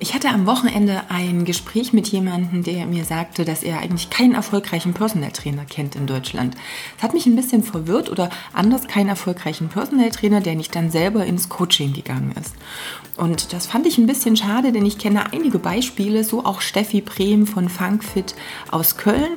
[0.00, 4.34] Ich hatte am Wochenende ein Gespräch mit jemandem, der mir sagte, dass er eigentlich keinen
[4.34, 6.54] erfolgreichen Personal Trainer kennt in Deutschland.
[6.94, 10.92] Das hat mich ein bisschen verwirrt oder anders keinen erfolgreichen Personal Trainer, der nicht dann
[10.92, 12.54] selber ins Coaching gegangen ist.
[13.16, 17.00] Und das fand ich ein bisschen schade, denn ich kenne einige Beispiele, so auch Steffi
[17.00, 18.36] Brehm von Funkfit
[18.70, 19.36] aus Köln.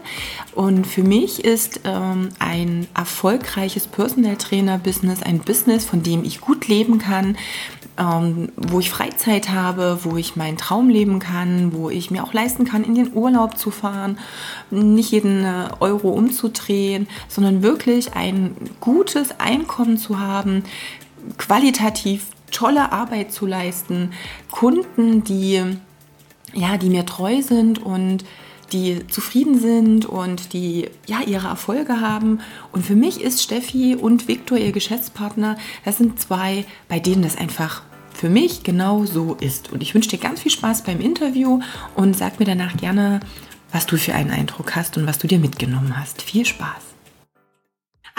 [0.54, 6.40] Und für mich ist ähm, ein erfolgreiches Personal Trainer Business ein Business, von dem ich
[6.40, 7.36] gut leben kann,
[7.98, 12.34] ähm, wo ich Freizeit habe, wo ich meinen Traum leben kann, wo ich mir auch
[12.34, 14.18] leisten kann, in den Urlaub zu fahren,
[14.70, 20.64] nicht jeden äh, Euro umzudrehen, sondern wirklich ein gutes Einkommen zu haben,
[21.38, 24.12] qualitativ tolle Arbeit zu leisten,
[24.50, 25.64] Kunden, die
[26.54, 28.26] ja, die mir treu sind und
[28.72, 32.40] die zufrieden sind und die ja ihre Erfolge haben.
[32.72, 37.38] Und für mich ist Steffi und Viktor, ihr Geschäftspartner, das sind zwei, bei denen das
[37.38, 37.84] einfach
[38.14, 39.72] für mich genau so ist.
[39.72, 41.60] Und ich wünsche dir ganz viel Spaß beim Interview
[41.96, 43.20] und sag mir danach gerne,
[43.72, 46.22] was du für einen Eindruck hast und was du dir mitgenommen hast.
[46.22, 46.91] Viel Spaß!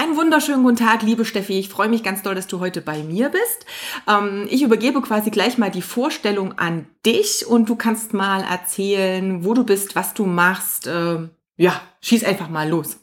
[0.03, 1.61] Einen wunderschönen guten Tag, liebe Steffi.
[1.61, 3.67] Ich freue mich ganz doll, dass du heute bei mir bist.
[4.09, 9.45] Ähm, ich übergebe quasi gleich mal die Vorstellung an dich und du kannst mal erzählen,
[9.45, 10.89] wo du bist, was du machst.
[10.89, 12.99] Äh, ja, schieß einfach mal los.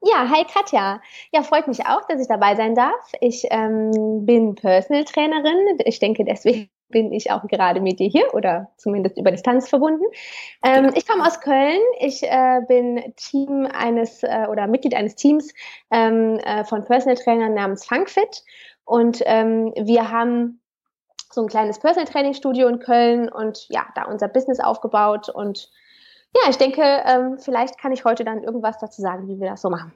[0.00, 1.02] Ja, hi Katja.
[1.32, 3.12] Ja, freut mich auch, dass ich dabei sein darf.
[3.20, 5.78] Ich ähm, bin Personal Trainerin.
[5.84, 10.04] Ich denke, deswegen bin ich auch gerade mit dir hier oder zumindest über Distanz verbunden.
[10.64, 11.80] Ähm, ich komme aus Köln.
[12.00, 15.52] Ich äh, bin Team eines äh, oder Mitglied eines Teams
[15.90, 18.44] ähm, äh, von Personal Trainern namens Funkfit.
[18.84, 20.60] Und ähm, wir haben
[21.32, 25.70] so ein kleines Personal Training Studio in Köln und ja, da unser Business aufgebaut und
[26.34, 29.62] ja, ich denke, ähm, vielleicht kann ich heute dann irgendwas dazu sagen, wie wir das
[29.62, 29.92] so machen.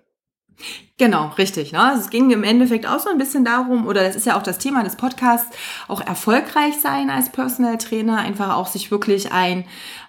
[0.99, 1.73] Genau, richtig.
[1.73, 1.81] Ne?
[1.81, 4.43] Also es ging im Endeffekt auch so ein bisschen darum, oder das ist ja auch
[4.43, 5.57] das Thema des Podcasts,
[5.89, 9.65] auch erfolgreich sein als Personal Trainer, einfach auch sich wirklich ein,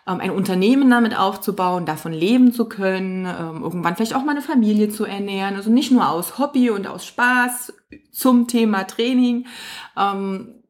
[0.06, 4.42] ähm, ein Unternehmen damit aufzubauen, davon leben zu können, ähm, irgendwann vielleicht auch mal eine
[4.42, 5.56] Familie zu ernähren.
[5.56, 7.74] Also nicht nur aus Hobby und aus Spaß
[8.12, 9.46] zum Thema Training.
[9.98, 10.61] Ähm,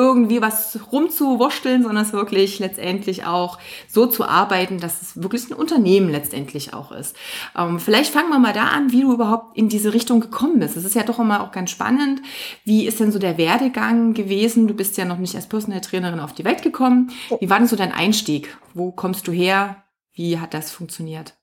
[0.00, 5.54] irgendwie was rumzuwurschteln, sondern es wirklich letztendlich auch so zu arbeiten, dass es wirklich ein
[5.54, 7.14] Unternehmen letztendlich auch ist.
[7.56, 10.76] Ähm, vielleicht fangen wir mal da an, wie du überhaupt in diese Richtung gekommen bist.
[10.76, 12.22] Das ist ja doch immer auch ganz spannend.
[12.64, 14.66] Wie ist denn so der Werdegang gewesen?
[14.66, 17.10] Du bist ja noch nicht als Personal Trainerin auf die Welt gekommen.
[17.38, 18.56] Wie war denn so dein Einstieg?
[18.72, 19.84] Wo kommst du her?
[20.14, 21.34] Wie hat das funktioniert?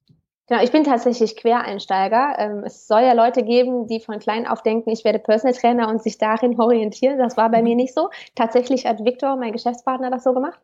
[0.47, 2.35] Genau, ich bin tatsächlich Quereinsteiger.
[2.38, 5.90] Ähm, es soll ja Leute geben, die von klein auf denken, ich werde Personal Trainer
[5.90, 7.18] und sich darin orientieren.
[7.18, 7.81] Das war bei mir mhm.
[7.81, 8.09] nicht so.
[8.35, 10.59] Tatsächlich hat Victor, mein Geschäftspartner, das so gemacht.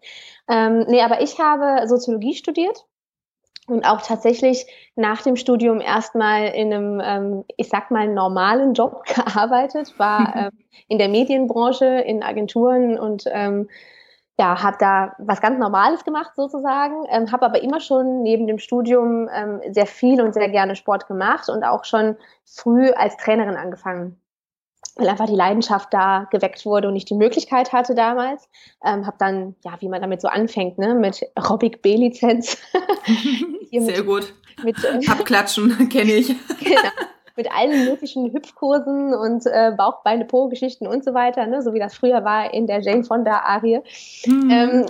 [0.49, 2.85] Ähm, nee, aber ich habe Soziologie studiert
[3.67, 9.03] und auch tatsächlich nach dem Studium erstmal in einem, ähm, ich sag mal, normalen Job
[9.15, 10.51] gearbeitet, war ähm,
[10.87, 13.67] in der Medienbranche, in Agenturen und ähm,
[14.39, 18.57] ja, habe da was ganz Normales gemacht sozusagen, ähm, habe aber immer schon neben dem
[18.57, 23.57] Studium ähm, sehr viel und sehr gerne Sport gemacht und auch schon früh als Trainerin
[23.57, 24.19] angefangen,
[24.95, 28.49] weil einfach die Leidenschaft da geweckt wurde und ich die Möglichkeit hatte damals.
[28.83, 32.57] Ähm, habe dann, ja, wie man damit so anfängt, ne, mit Aerobic B-Lizenz.
[33.71, 34.33] sehr mit, gut.
[34.63, 36.35] Mit, äh, Abklatschen kenne ich.
[36.59, 36.89] genau
[37.35, 41.61] mit allen möglichen Hüpfkursen und äh, Bauch, Beine, Po-Geschichten und so weiter, ne?
[41.61, 43.81] so wie das früher war in der Jane Fonda-Arie.
[44.25, 44.49] Mhm.
[44.51, 44.85] Ähm,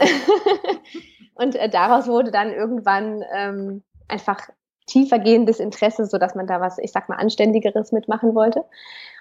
[1.35, 4.49] und äh, daraus wurde dann irgendwann ähm, einfach
[4.85, 8.65] tiefergehendes Interesse, so dass man da was, ich sag mal, anständigeres mitmachen wollte.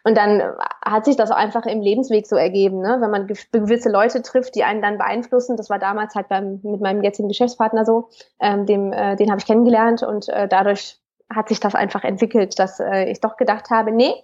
[0.05, 0.43] Und dann
[0.85, 2.99] hat sich das auch einfach im Lebensweg so ergeben, ne?
[3.01, 5.57] wenn man gewisse Leute trifft, die einen dann beeinflussen.
[5.57, 8.09] Das war damals halt beim, mit meinem jetzigen Geschäftspartner so,
[8.41, 10.99] ähm, dem, äh, den habe ich kennengelernt und äh, dadurch
[11.35, 14.15] hat sich das einfach entwickelt, dass äh, ich doch gedacht habe, nee,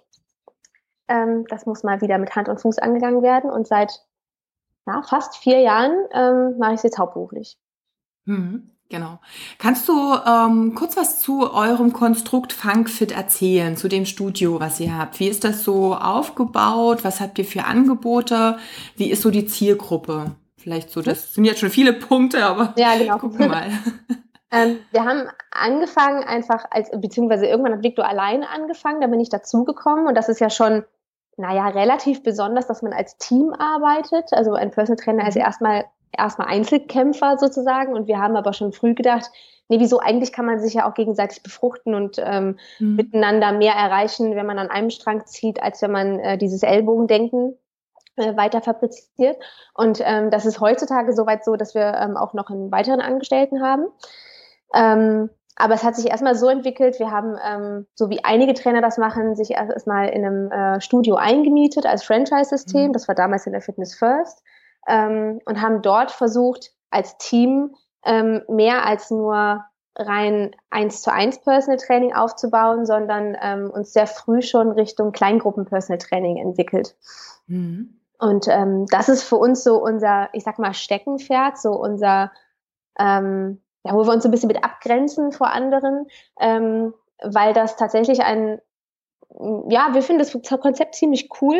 [1.07, 3.49] ähm, das muss mal wieder mit Hand und Fuß angegangen werden.
[3.49, 4.01] Und seit
[4.87, 7.57] ja, fast vier Jahren ähm, mache ich es jetzt hauptberuflich.
[8.25, 9.19] Mhm, genau.
[9.57, 14.97] Kannst du ähm, kurz was zu eurem Konstrukt Funkfit erzählen, zu dem Studio, was ihr
[14.97, 15.19] habt?
[15.19, 17.03] Wie ist das so aufgebaut?
[17.03, 18.57] Was habt ihr für Angebote?
[18.95, 20.35] Wie ist so die Zielgruppe?
[20.57, 23.17] Vielleicht so, das sind jetzt schon viele Punkte, aber ja, genau.
[23.19, 23.71] gucken wir mal.
[24.51, 29.29] Ähm, wir haben angefangen einfach als, beziehungsweise irgendwann hat Victor alleine angefangen, da bin ich
[29.29, 30.83] dazugekommen und das ist ja schon,
[31.37, 34.33] naja, relativ besonders, dass man als Team arbeitet.
[34.33, 35.47] Also ein Personal Trainer ist ja mhm.
[35.47, 35.85] erstmal,
[36.17, 39.29] erstmal Einzelkämpfer sozusagen und wir haben aber schon früh gedacht,
[39.69, 42.95] nee, wieso eigentlich kann man sich ja auch gegenseitig befruchten und ähm, mhm.
[42.95, 47.55] miteinander mehr erreichen, wenn man an einem Strang zieht, als wenn man äh, dieses Ellbogendenken
[48.15, 49.37] äh, weiter fabriziert.
[49.75, 53.61] Und ähm, das ist heutzutage soweit so, dass wir ähm, auch noch einen weiteren Angestellten
[53.61, 53.85] haben.
[54.73, 58.81] Ähm, aber es hat sich erstmal so entwickelt, wir haben, ähm, so wie einige Trainer
[58.81, 62.87] das machen, sich erstmal in einem äh, Studio eingemietet als Franchise-System.
[62.87, 62.93] Mhm.
[62.93, 64.41] Das war damals in der Fitness First.
[64.87, 67.75] Ähm, und haben dort versucht, als Team
[68.05, 69.65] ähm, mehr als nur
[69.97, 75.65] rein eins zu eins Personal Training aufzubauen, sondern ähm, uns sehr früh schon Richtung Kleingruppen
[75.65, 76.95] Personal Training entwickelt.
[77.47, 77.99] Mhm.
[78.17, 82.31] Und ähm, das ist für uns so unser, ich sag mal, Steckenpferd, so unser
[82.97, 86.07] ähm, ja, wo wir uns ein bisschen mit abgrenzen vor anderen,
[86.39, 88.59] ähm, weil das tatsächlich ein,
[89.69, 91.59] ja, wir finden das Konzept ziemlich cool,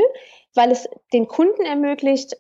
[0.56, 2.36] weil es den Kunden ermöglicht,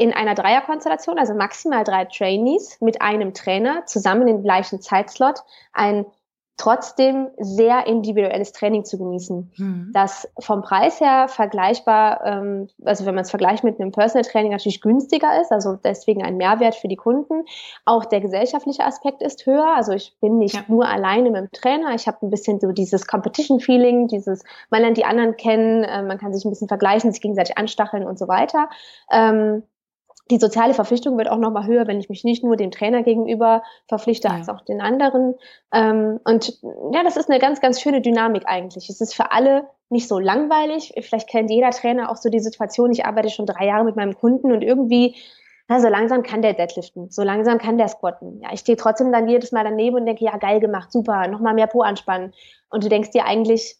[0.00, 5.40] in einer Dreierkonstellation, also maximal drei Trainees mit einem Trainer zusammen in den gleichen Zeitslot
[5.74, 6.06] ein
[6.60, 9.50] trotzdem sehr individuelles Training zu genießen.
[9.56, 9.90] Mhm.
[9.94, 14.52] Das vom Preis her vergleichbar, ähm, also wenn man es vergleicht mit einem Personal Training
[14.52, 17.44] natürlich günstiger ist, also deswegen ein Mehrwert für die Kunden.
[17.86, 19.74] Auch der gesellschaftliche Aspekt ist höher.
[19.74, 20.64] Also ich bin nicht ja.
[20.68, 24.98] nur alleine mit dem Trainer, ich habe ein bisschen so dieses Competition-Feeling, dieses, man lernt
[24.98, 28.28] die anderen kennen, äh, man kann sich ein bisschen vergleichen, sich gegenseitig anstacheln und so
[28.28, 28.68] weiter.
[29.10, 29.62] Ähm,
[30.30, 33.62] die soziale Verpflichtung wird auch nochmal höher, wenn ich mich nicht nur dem Trainer gegenüber
[33.88, 34.34] verpflichte, ja.
[34.34, 35.34] als auch den anderen.
[35.72, 36.58] Ähm, und
[36.92, 38.88] ja, das ist eine ganz, ganz schöne Dynamik eigentlich.
[38.88, 40.94] Es ist für alle nicht so langweilig.
[41.00, 44.16] Vielleicht kennt jeder Trainer auch so die Situation, ich arbeite schon drei Jahre mit meinem
[44.16, 45.16] Kunden und irgendwie,
[45.68, 48.40] na, so langsam kann der deadliften, so langsam kann der squatten.
[48.40, 51.54] Ja, ich stehe trotzdem dann jedes Mal daneben und denke, ja, geil gemacht, super, nochmal
[51.54, 52.32] mehr Po anspannen.
[52.70, 53.79] Und du denkst dir eigentlich.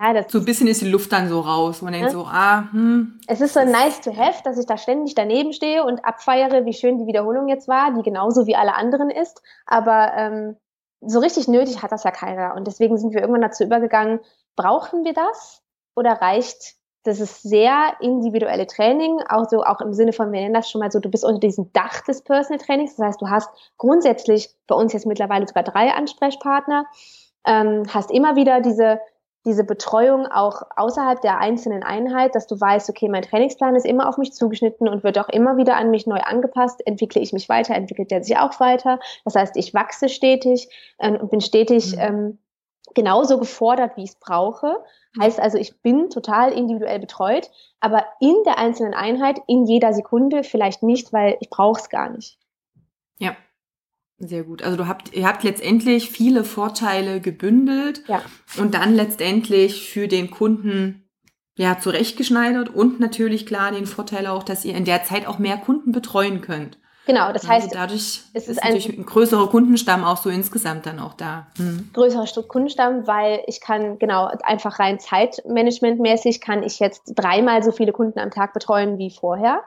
[0.00, 1.80] Ja, das so ein bisschen ist die Luft dann so raus.
[1.82, 3.18] Man denkt so, ah, hm.
[3.26, 6.72] Es ist so nice to have, dass ich da ständig daneben stehe und abfeiere, wie
[6.72, 9.42] schön die Wiederholung jetzt war, die genauso wie alle anderen ist.
[9.66, 10.56] Aber ähm,
[11.00, 12.54] so richtig nötig hat das ja keiner.
[12.54, 14.20] Und deswegen sind wir irgendwann dazu übergegangen,
[14.56, 15.62] brauchen wir das?
[15.94, 20.54] Oder reicht das ist sehr individuelle Training, auch so auch im Sinne von, wir nennen
[20.54, 22.96] das schon mal so, du bist unter diesem Dach des Personal Trainings.
[22.96, 26.86] Das heißt, du hast grundsätzlich bei uns jetzt mittlerweile sogar drei Ansprechpartner,
[27.46, 29.00] ähm, hast immer wieder diese
[29.44, 34.08] diese Betreuung auch außerhalb der einzelnen Einheit, dass du weißt, okay, mein Trainingsplan ist immer
[34.08, 36.86] auf mich zugeschnitten und wird auch immer wieder an mich neu angepasst.
[36.86, 39.00] Entwickle ich mich weiter, entwickelt der sich auch weiter.
[39.24, 40.68] Das heißt, ich wachse stetig
[40.98, 42.00] äh, und bin stetig mhm.
[42.00, 42.38] ähm,
[42.94, 44.82] genauso gefordert, wie ich es brauche.
[45.20, 47.50] Heißt also, ich bin total individuell betreut,
[47.80, 52.08] aber in der einzelnen Einheit, in jeder Sekunde vielleicht nicht, weil ich brauche es gar
[52.08, 52.38] nicht.
[53.18, 53.36] Ja,
[54.18, 54.62] sehr gut.
[54.62, 58.22] Also du habt, ihr habt letztendlich viele Vorteile gebündelt ja.
[58.58, 61.08] und dann letztendlich für den Kunden
[61.56, 65.56] ja zurechtgeschneidert und natürlich klar den Vorteil auch, dass ihr in der Zeit auch mehr
[65.56, 66.78] Kunden betreuen könnt.
[67.06, 70.86] Genau, das heißt, also dadurch es ist, ist ein, ein größerer Kundenstamm auch so insgesamt
[70.86, 71.48] dann auch da.
[71.58, 71.90] Hm.
[71.92, 77.92] Größerer Kundenstamm, weil ich kann genau einfach rein zeitmanagementmäßig kann ich jetzt dreimal so viele
[77.92, 79.62] Kunden am Tag betreuen wie vorher.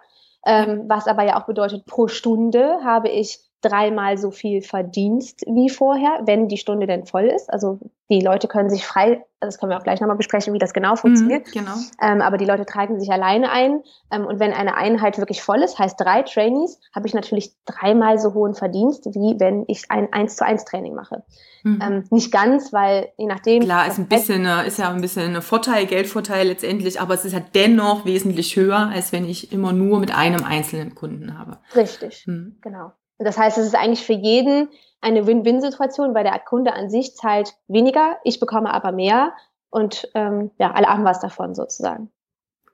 [0.46, 5.70] Ähm, was aber ja auch bedeutet, pro Stunde habe ich dreimal so viel Verdienst wie
[5.70, 7.52] vorher, wenn die Stunde denn voll ist.
[7.52, 10.74] Also die Leute können sich frei, das können wir auch gleich nochmal besprechen, wie das
[10.74, 11.48] genau mhm, funktioniert.
[11.48, 11.74] Mhm, genau.
[12.02, 13.82] Ähm, aber die Leute tragen sich alleine ein.
[14.12, 18.20] Ähm, und wenn eine Einheit wirklich voll ist, heißt drei Trainees, habe ich natürlich dreimal
[18.20, 21.24] so hohen Verdienst, wie wenn ich ein 1 zu 1 Training mache.
[21.64, 21.80] Mhm.
[21.82, 23.64] Ähm, nicht ganz, weil je nachdem.
[23.64, 27.26] Klar, ist ein bisschen, eine, ist ja ein bisschen ein Vorteil, Geldvorteil letztendlich, aber es
[27.26, 31.58] ist halt dennoch wesentlich höher, als wenn ich immer nur mit einem einzelnen Kunden habe.
[31.76, 32.58] Richtig, mhm.
[32.62, 32.94] genau.
[33.20, 34.70] Das heißt, es ist eigentlich für jeden
[35.02, 39.34] eine Win-Win-Situation, weil der Kunde an sich zahlt weniger, ich bekomme aber mehr
[39.70, 42.12] und ähm, ja, alle haben was davon sozusagen.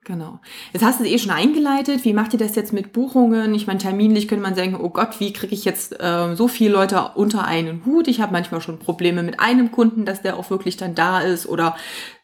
[0.06, 0.40] Genau.
[0.74, 2.04] Jetzt hast du es eh schon eingeleitet.
[2.04, 3.56] Wie macht ihr das jetzt mit Buchungen?
[3.56, 6.74] Ich meine, terminlich könnte man sagen, oh Gott, wie kriege ich jetzt äh, so viele
[6.74, 8.10] Leute unter einen Hut?
[8.10, 11.48] Ich habe manchmal schon Probleme mit einem Kunden, dass der auch wirklich dann da ist
[11.48, 11.78] oder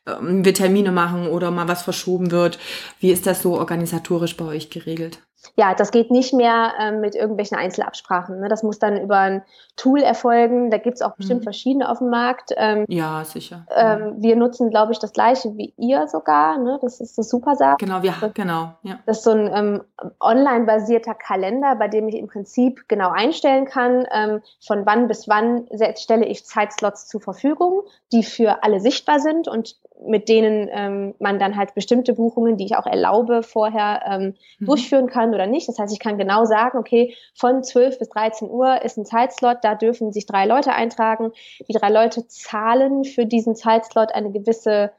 [0.06, 2.60] ähm, wir Termine machen oder mal was verschoben wird.
[3.00, 5.20] Wie ist das so organisatorisch bei euch geregelt?
[5.56, 8.40] Ja, das geht nicht mehr ähm, mit irgendwelchen Einzelabsprachen.
[8.40, 8.50] Ne?
[8.50, 9.44] Das muss dann über ein
[9.76, 10.72] Tool erfolgen.
[10.72, 11.44] Da gibt's auch bestimmt mhm.
[11.44, 12.52] verschiedene auf dem Markt.
[12.58, 13.66] Ähm, ja, sicher.
[13.76, 16.58] Ähm, wir nutzen, glaube ich, das gleiche wie ihr sogar.
[16.58, 16.80] Ne?
[16.82, 17.78] Das ist das Supersar.
[17.78, 18.74] Genau, wir, das, genau.
[18.84, 19.00] Ja.
[19.06, 19.82] Das ist so ein ähm,
[20.20, 25.68] online-basierter Kalender, bei dem ich im Prinzip genau einstellen kann, ähm, von wann bis wann
[25.96, 29.76] stelle ich Zeitslots zur Verfügung, die für alle sichtbar sind und
[30.06, 34.66] mit denen ähm, man dann halt bestimmte Buchungen, die ich auch erlaube, vorher mhm.
[34.66, 35.68] durchführen kann oder nicht.
[35.68, 39.58] Das heißt, ich kann genau sagen, okay, von 12 bis 13 Uhr ist ein Zeitslot,
[39.62, 41.32] da dürfen sich drei Leute eintragen.
[41.68, 44.92] Die drei Leute zahlen für diesen Zeitslot eine gewisse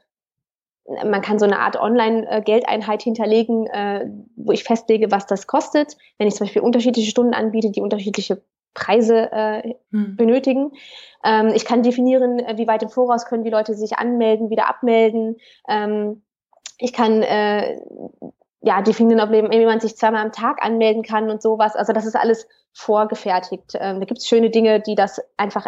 [1.05, 5.95] man kann so eine Art Online-Geldeinheit hinterlegen, äh, wo ich festlege, was das kostet.
[6.17, 8.41] Wenn ich zum Beispiel unterschiedliche Stunden anbiete, die unterschiedliche
[8.73, 10.15] Preise äh, hm.
[10.15, 10.71] benötigen.
[11.23, 14.69] Ähm, ich kann definieren, äh, wie weit im Voraus können die Leute sich anmelden, wieder
[14.69, 15.37] abmelden.
[15.67, 16.23] Ähm,
[16.77, 17.79] ich kann äh,
[18.61, 21.75] ja, definieren, ob wie man sich zweimal am Tag anmelden kann und sowas.
[21.75, 23.73] Also das ist alles vorgefertigt.
[23.73, 25.65] Ähm, da gibt es schöne Dinge, die das einfach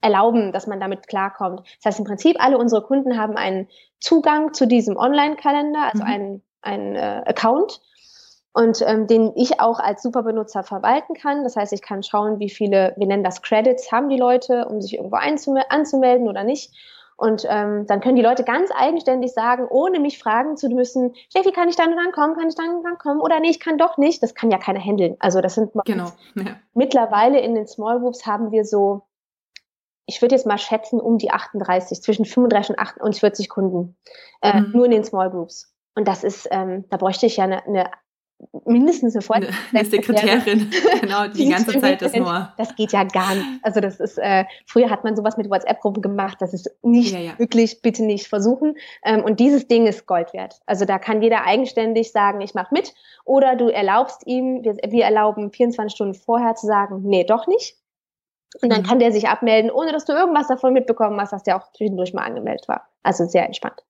[0.00, 1.60] erlauben, dass man damit klarkommt.
[1.60, 3.68] Das heißt im Prinzip, alle unsere Kunden haben einen
[4.00, 6.10] Zugang zu diesem Online-Kalender, also mhm.
[6.10, 7.80] einen, einen äh, Account
[8.52, 11.44] und ähm, den ich auch als Superbenutzer verwalten kann.
[11.44, 14.80] Das heißt, ich kann schauen, wie viele, wir nennen das Credits, haben die Leute, um
[14.80, 16.72] sich irgendwo anzumelden oder nicht.
[17.16, 21.52] Und ähm, dann können die Leute ganz eigenständig sagen, ohne mich fragen zu müssen, Steffi,
[21.52, 23.60] kann ich dann und dann kommen, kann ich dann und dann kommen oder nee, ich
[23.60, 24.22] kann doch nicht.
[24.22, 25.16] Das kann ja keiner handeln.
[25.20, 26.10] Also das sind genau.
[26.34, 26.56] Ja.
[26.74, 29.02] mittlerweile in den Small Groups haben wir so,
[30.06, 33.96] ich würde jetzt mal schätzen, um die 38, zwischen 35 und 48 Kunden,
[34.40, 34.72] äh, mhm.
[34.72, 35.72] nur in den Small Groups.
[35.94, 37.90] Und das ist, ähm, da bräuchte ich ja eine, eine
[38.64, 39.50] mindestens eine Freundin.
[39.72, 40.70] Eine Sekretärin,
[41.00, 42.52] genau, die, die ganze Zeit das nur.
[42.56, 43.46] Das geht ja gar nicht.
[43.62, 47.18] Also das ist, äh, früher hat man sowas mit WhatsApp-Gruppen gemacht, das ist nicht ja,
[47.18, 47.38] ja.
[47.38, 48.76] wirklich, bitte nicht versuchen.
[49.04, 50.60] Ähm, und dieses Ding ist Gold wert.
[50.66, 52.94] Also da kann jeder eigenständig sagen, ich mache mit.
[53.24, 57.76] Oder du erlaubst ihm, wir, wir erlauben 24 Stunden vorher zu sagen, nee, doch nicht.
[58.60, 58.86] Und dann mhm.
[58.86, 62.12] kann der sich abmelden, ohne dass du irgendwas davon mitbekommen hast, dass der auch zwischendurch
[62.12, 62.88] mal angemeldet war.
[63.02, 63.82] Also sehr entspannt.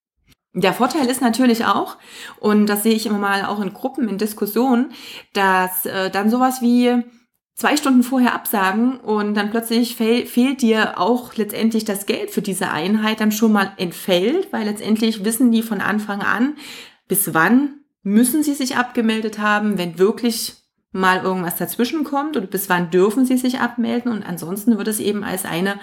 [0.54, 1.96] Der Vorteil ist natürlich auch,
[2.38, 4.92] und das sehe ich immer mal auch in Gruppen, in Diskussionen,
[5.32, 7.02] dass äh, dann sowas wie
[7.54, 12.42] zwei Stunden vorher absagen und dann plötzlich fehl, fehlt dir auch letztendlich das Geld für
[12.42, 16.56] diese Einheit dann schon mal entfällt, weil letztendlich wissen die von Anfang an,
[17.08, 20.56] bis wann müssen sie sich abgemeldet haben, wenn wirklich
[20.92, 25.00] mal irgendwas dazwischen kommt oder bis wann dürfen sie sich abmelden und ansonsten wird es
[25.00, 25.80] eben als eine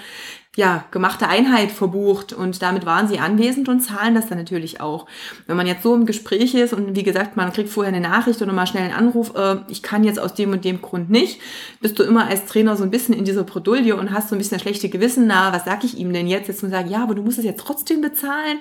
[0.59, 5.05] ja, gemachte Einheit verbucht und damit waren sie anwesend und zahlen das dann natürlich auch.
[5.47, 8.41] Wenn man jetzt so im Gespräch ist und wie gesagt, man kriegt vorher eine Nachricht
[8.41, 11.39] oder mal schnell einen Anruf, äh, ich kann jetzt aus dem und dem Grund nicht,
[11.79, 14.37] bist du immer als Trainer so ein bisschen in dieser Bredouille und hast so ein
[14.37, 16.49] bisschen das schlechte Gewissen, na, was sag ich ihm denn jetzt?
[16.49, 18.59] Jetzt muss sagen, ja, aber du musst es jetzt trotzdem bezahlen.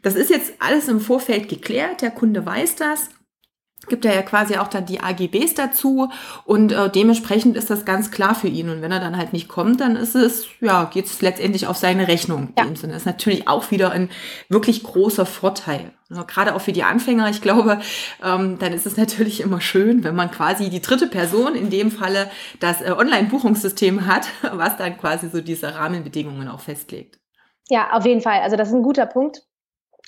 [0.00, 3.10] Das ist jetzt alles im Vorfeld geklärt, der Kunde weiß das
[3.88, 6.10] gibt er ja quasi auch dann die AGBs dazu
[6.44, 8.68] und äh, dementsprechend ist das ganz klar für ihn.
[8.68, 11.76] Und wenn er dann halt nicht kommt, dann ist es, ja, geht es letztendlich auf
[11.76, 12.52] seine Rechnung.
[12.56, 12.64] Ja.
[12.64, 12.92] In dem Sinne.
[12.94, 14.10] Das ist natürlich auch wieder ein
[14.48, 15.92] wirklich großer Vorteil.
[16.10, 17.80] Also, gerade auch für die Anfänger, ich glaube,
[18.22, 21.90] ähm, dann ist es natürlich immer schön, wenn man quasi die dritte Person, in dem
[21.90, 27.18] Falle das äh, Online-Buchungssystem hat, was dann quasi so diese Rahmenbedingungen auch festlegt.
[27.68, 28.40] Ja, auf jeden Fall.
[28.40, 29.42] Also das ist ein guter Punkt.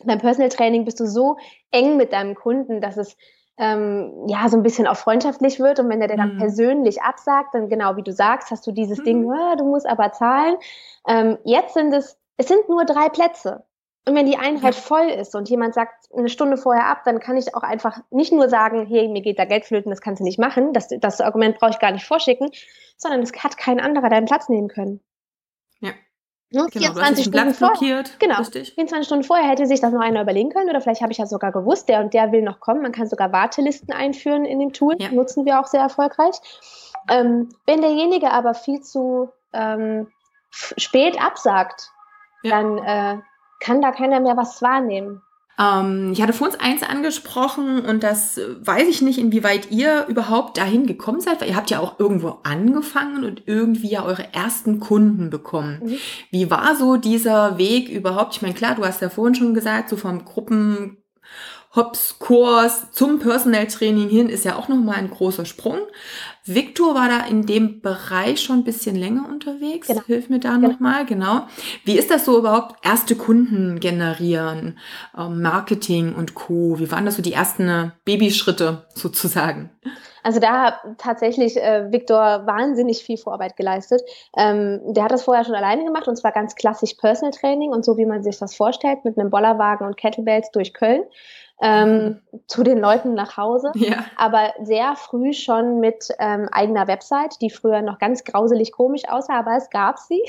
[0.04, 1.38] Beim Personal Training bist du so
[1.70, 3.16] eng mit deinem Kunden, dass es
[3.58, 5.80] ähm, ja, so ein bisschen auch freundschaftlich wird.
[5.80, 6.38] Und wenn der dir dann mhm.
[6.38, 9.04] persönlich absagt, dann genau wie du sagst, hast du dieses mhm.
[9.04, 10.56] Ding, oh, du musst aber zahlen.
[11.08, 13.64] Ähm, jetzt sind es, es sind nur drei Plätze.
[14.08, 14.80] Und wenn die Einheit ja.
[14.80, 18.32] voll ist und jemand sagt eine Stunde vorher ab, dann kann ich auch einfach nicht
[18.32, 20.72] nur sagen, hey, mir geht da Geld flöten, das kannst du nicht machen.
[20.72, 22.50] Das, das Argument brauche ich gar nicht vorschicken,
[22.96, 25.00] sondern es hat kein anderer deinen Platz nehmen können.
[26.50, 26.66] Ne?
[26.72, 28.74] Genau, 24 Stunden vorher, genau, richtig.
[28.74, 31.26] 24 Stunden vorher hätte sich das noch einer überlegen können oder vielleicht habe ich ja
[31.26, 32.82] sogar gewusst, der und der will noch kommen.
[32.82, 35.10] Man kann sogar Wartelisten einführen in dem Tool, ja.
[35.10, 36.36] nutzen wir auch sehr erfolgreich.
[37.08, 40.06] Ähm, wenn derjenige aber viel zu ähm,
[40.50, 41.90] spät absagt,
[42.42, 42.50] ja.
[42.50, 43.22] dann äh,
[43.60, 45.22] kann da keiner mehr was wahrnehmen.
[45.58, 50.06] Ähm, ich hatte vor uns eins angesprochen und das äh, weiß ich nicht, inwieweit ihr
[50.08, 54.34] überhaupt dahin gekommen seid, weil ihr habt ja auch irgendwo angefangen und irgendwie ja eure
[54.34, 55.80] ersten Kunden bekommen.
[55.82, 55.96] Mhm.
[56.30, 58.36] Wie war so dieser Weg überhaupt?
[58.36, 60.98] Ich meine, klar, du hast ja vorhin schon gesagt, so vom Gruppen
[61.76, 65.78] Hops-Kurs zum Personal Training hin ist ja auch nochmal ein großer Sprung.
[66.44, 69.88] Victor war da in dem Bereich schon ein bisschen länger unterwegs.
[69.88, 70.02] Genau.
[70.06, 70.68] Hilf mir da genau.
[70.68, 71.42] nochmal, genau.
[71.84, 72.76] Wie ist das so überhaupt?
[72.84, 74.78] Erste Kunden generieren,
[75.18, 76.78] ähm, Marketing und Co.
[76.78, 79.70] Wie waren das so die ersten Babyschritte sozusagen?
[80.22, 84.02] Also da hat tatsächlich äh, Victor wahnsinnig viel Vorarbeit geleistet.
[84.36, 87.84] Ähm, der hat das vorher schon alleine gemacht und zwar ganz klassisch Personal Training und
[87.84, 91.04] so wie man sich das vorstellt mit einem Bollerwagen und Kettlebells durch Köln
[91.62, 93.72] ähm, zu den Leuten nach Hause.
[93.74, 94.04] Ja.
[94.16, 99.38] Aber sehr früh schon mit ähm, eigener Website, die früher noch ganz grauselig komisch aussah,
[99.38, 100.22] aber es gab sie.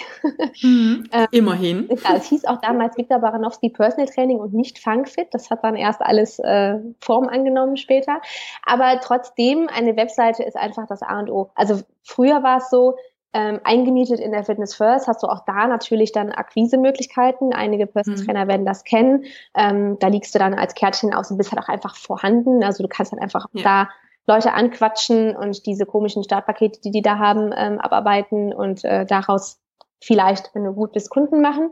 [0.62, 1.10] Mhm.
[1.12, 1.90] ähm, Immerhin.
[1.90, 5.28] Ja, es hieß auch damals Viktor Baranowski Personal Training und nicht Funkfit.
[5.32, 8.22] Das hat dann erst alles äh, Form angenommen später.
[8.66, 11.52] Aber trotzdem, eine Webseite ist einfach das A und O.
[11.56, 12.96] Also früher war es so,
[13.34, 17.54] ähm, eingemietet in der Fitness First, hast du auch da natürlich dann Akquisemöglichkeiten.
[17.54, 18.24] Einige Personal.
[18.26, 18.50] Trainer mhm.
[18.50, 19.26] werden das kennen.
[19.56, 22.64] Ähm, da liegst du dann als Kärtchen aus und bist halt auch einfach vorhanden.
[22.64, 23.64] Also du kannst dann einfach ja.
[23.64, 23.90] da
[24.28, 29.60] Leute anquatschen und diese komischen Startpakete, die die da haben, ähm, abarbeiten und äh, daraus
[30.02, 31.72] vielleicht, wenn du gut bist, Kunden machen.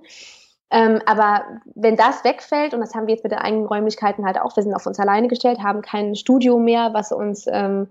[0.71, 1.43] Ähm, aber
[1.75, 4.63] wenn das wegfällt, und das haben wir jetzt mit den eigenen Räumlichkeiten halt auch, wir
[4.63, 7.87] sind auf uns alleine gestellt, haben kein Studio mehr, was uns ähm,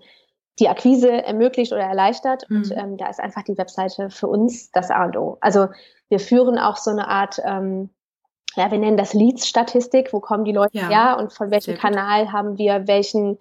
[0.59, 2.49] die Akquise ermöglicht oder erleichtert.
[2.49, 2.57] Mhm.
[2.57, 5.39] Und ähm, da ist einfach die Webseite für uns das A und O.
[5.41, 5.69] Also
[6.09, 7.91] wir führen auch so eine Art ähm,
[8.57, 12.33] ja, wir nennen das Leads-Statistik, wo kommen die Leute ja, her und von welchem Kanal
[12.33, 13.39] haben wir welchen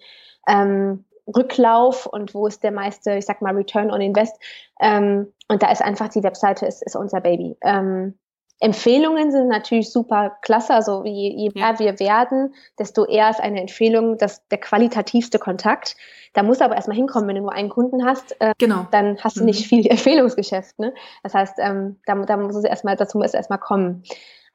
[0.48, 4.36] ähm, Rücklauf und wo ist der meiste, ich sag mal, Return on Invest.
[4.80, 7.56] Ähm, und da ist einfach die Webseite ist, ist unser Baby.
[7.62, 8.18] Ähm,
[8.64, 10.72] Empfehlungen sind natürlich super klasse.
[10.72, 11.78] Also je, je mehr ja.
[11.78, 15.96] wir werden, desto eher ist eine Empfehlung das, der qualitativste Kontakt.
[16.32, 18.86] Da muss aber erstmal hinkommen, wenn du nur einen Kunden hast, äh, genau.
[18.90, 19.46] dann hast du mhm.
[19.46, 20.78] nicht viel Empfehlungsgeschäft.
[20.78, 20.94] Ne?
[21.22, 24.02] Das heißt, ähm, da, da muss es erstmal, dazu muss es erstmal kommen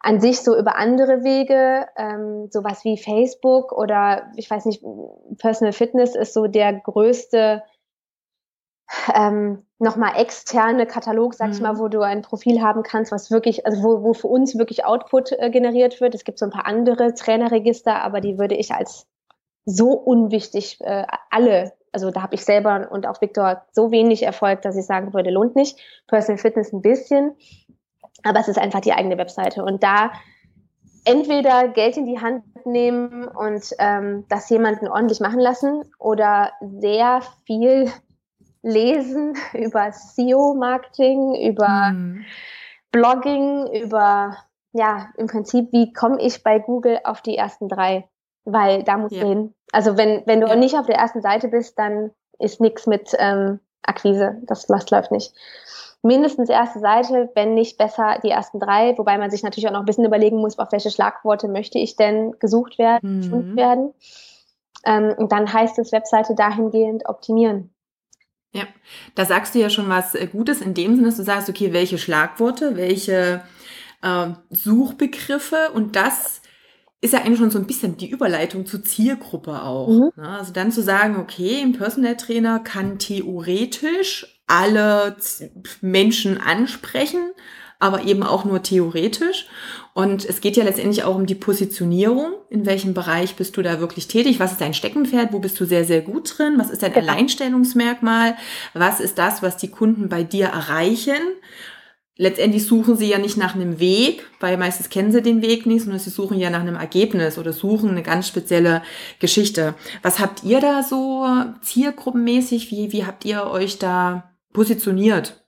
[0.01, 4.81] an sich so über andere Wege, ähm, sowas wie Facebook oder ich weiß nicht,
[5.39, 7.63] Personal Fitness ist so der größte
[9.13, 11.53] ähm, nochmal externe Katalog, sag mhm.
[11.53, 14.57] ich mal, wo du ein Profil haben kannst, was wirklich, also wo, wo für uns
[14.57, 16.15] wirklich Output äh, generiert wird.
[16.15, 19.07] Es gibt so ein paar andere Trainerregister, aber die würde ich als
[19.65, 24.61] so unwichtig äh, alle, also da habe ich selber und auch Victor so wenig Erfolg,
[24.61, 25.79] dass ich sagen würde, lohnt nicht.
[26.07, 27.35] Personal Fitness ein bisschen,
[28.23, 29.63] aber es ist einfach die eigene Webseite.
[29.63, 30.11] Und da
[31.05, 37.21] entweder Geld in die Hand nehmen und ähm, das jemanden ordentlich machen lassen oder sehr
[37.45, 37.91] viel
[38.61, 42.25] lesen über SEO-Marketing, über mhm.
[42.91, 44.37] Blogging, über
[44.71, 48.07] ja, im Prinzip, wie komme ich bei Google auf die ersten drei?
[48.45, 49.25] Weil da muss ja.
[49.25, 49.53] hin.
[49.71, 50.55] Also wenn, wenn du ja.
[50.55, 54.37] nicht auf der ersten Seite bist, dann ist nichts mit ähm, Akquise.
[54.43, 55.33] Das, das läuft nicht
[56.01, 59.81] mindestens erste Seite, wenn nicht besser die ersten drei, wobei man sich natürlich auch noch
[59.81, 63.21] ein bisschen überlegen muss, auf welche Schlagworte möchte ich denn gesucht werden, mhm.
[63.21, 63.93] gefunden werden.
[64.85, 67.73] Ähm, und dann heißt es Webseite dahingehend optimieren.
[68.51, 68.63] Ja,
[69.15, 71.71] da sagst du ja schon was äh, Gutes in dem Sinne, dass du sagst, okay,
[71.71, 73.43] welche Schlagworte, welche
[74.01, 76.41] äh, Suchbegriffe und das
[77.01, 79.87] ist ja eigentlich schon so ein bisschen die Überleitung zur Zielgruppe auch.
[79.87, 80.11] Mhm.
[80.21, 80.29] Ne?
[80.29, 85.15] Also dann zu sagen, okay, ein Personal Trainer kann theoretisch alle
[85.81, 87.31] Menschen ansprechen,
[87.79, 89.47] aber eben auch nur theoretisch.
[89.93, 92.33] Und es geht ja letztendlich auch um die Positionierung.
[92.49, 94.39] In welchem Bereich bist du da wirklich tätig?
[94.39, 95.33] Was ist dein Steckenpferd?
[95.33, 96.55] Wo bist du sehr, sehr gut drin?
[96.57, 98.35] Was ist dein Alleinstellungsmerkmal?
[98.73, 101.21] Was ist das, was die Kunden bei dir erreichen?
[102.19, 105.83] letztendlich suchen sie ja nicht nach einem Weg, weil meistens kennen sie den Weg nicht,
[105.83, 108.83] sondern sie suchen ja nach einem Ergebnis oder suchen eine ganz spezielle
[109.19, 109.73] Geschichte.
[110.03, 111.25] Was habt ihr da so
[111.61, 112.71] zielgruppenmäßig?
[112.71, 115.38] Wie, wie habt ihr euch da positioniert?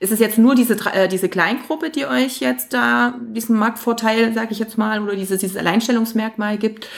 [0.00, 4.52] Ist es jetzt nur diese, äh, diese Kleingruppe, die euch jetzt da diesen Marktvorteil, sage
[4.52, 6.88] ich jetzt mal, oder dieses, dieses Alleinstellungsmerkmal gibt?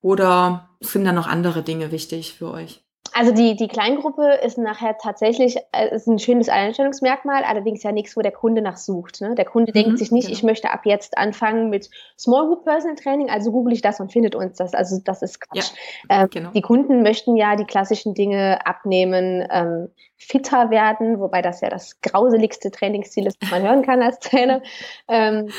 [0.00, 2.83] Oder sind da noch andere Dinge wichtig für euch?
[3.16, 8.16] Also die, die Kleingruppe ist nachher tatsächlich äh, ist ein schönes Einstellungsmerkmal, allerdings ja nichts,
[8.16, 9.20] wo der Kunde nach sucht.
[9.20, 9.36] Ne?
[9.36, 10.36] Der Kunde mhm, denkt sich nicht, genau.
[10.36, 14.10] ich möchte ab jetzt anfangen mit Small Group Personal Training, also google ich das und
[14.10, 14.74] findet uns das.
[14.74, 15.70] Also das ist Quatsch.
[16.10, 16.50] Ja, ähm, genau.
[16.50, 22.00] Die Kunden möchten ja die klassischen Dinge abnehmen, ähm, fitter werden, wobei das ja das
[22.00, 24.60] grauseligste Trainingsziel ist, was man hören kann als Trainer.
[25.06, 25.50] Ähm,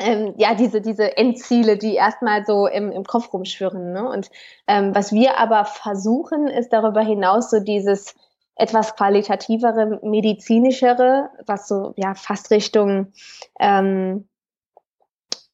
[0.00, 3.92] ähm, ja, diese, diese Endziele, die erstmal so im, im Kopf rumschwirren.
[3.92, 4.08] Ne?
[4.08, 4.30] Und
[4.66, 8.14] ähm, was wir aber versuchen, ist darüber hinaus so dieses
[8.56, 13.12] etwas qualitativere, medizinischere, was so ja fast Richtung
[13.58, 14.28] ähm,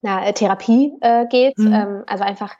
[0.00, 1.58] na, Therapie äh, geht.
[1.58, 1.72] Mhm.
[1.72, 2.54] Ähm, also einfach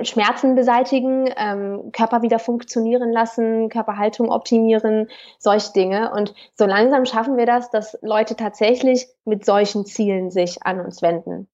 [0.00, 6.12] Schmerzen beseitigen, ähm, Körper wieder funktionieren lassen, Körperhaltung optimieren, solche Dinge.
[6.12, 11.02] Und so langsam schaffen wir das, dass Leute tatsächlich mit solchen Zielen sich an uns
[11.02, 11.48] wenden.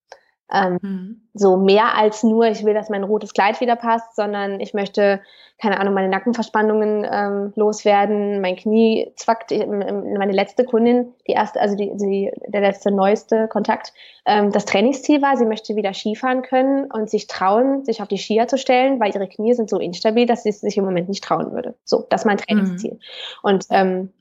[0.52, 1.28] Ähm, mhm.
[1.34, 5.20] So mehr als nur, ich will, dass mein rotes Kleid wieder passt, sondern ich möchte,
[5.60, 9.52] keine Ahnung, meine Nackenverspannungen ähm, loswerden, mein Knie zwackt.
[9.52, 13.92] Ich, meine letzte Kundin, die erste, also die, die, der letzte neueste Kontakt,
[14.24, 18.18] ähm, das Trainingsziel war, sie möchte wieder Skifahren können und sich trauen, sich auf die
[18.18, 21.08] Skier zu stellen, weil ihre Knie sind so instabil, dass sie es sich im Moment
[21.08, 21.74] nicht trauen würde.
[21.84, 22.94] So, das ist mein Trainingsziel.
[22.94, 22.98] Mhm.
[23.42, 24.12] Und ähm,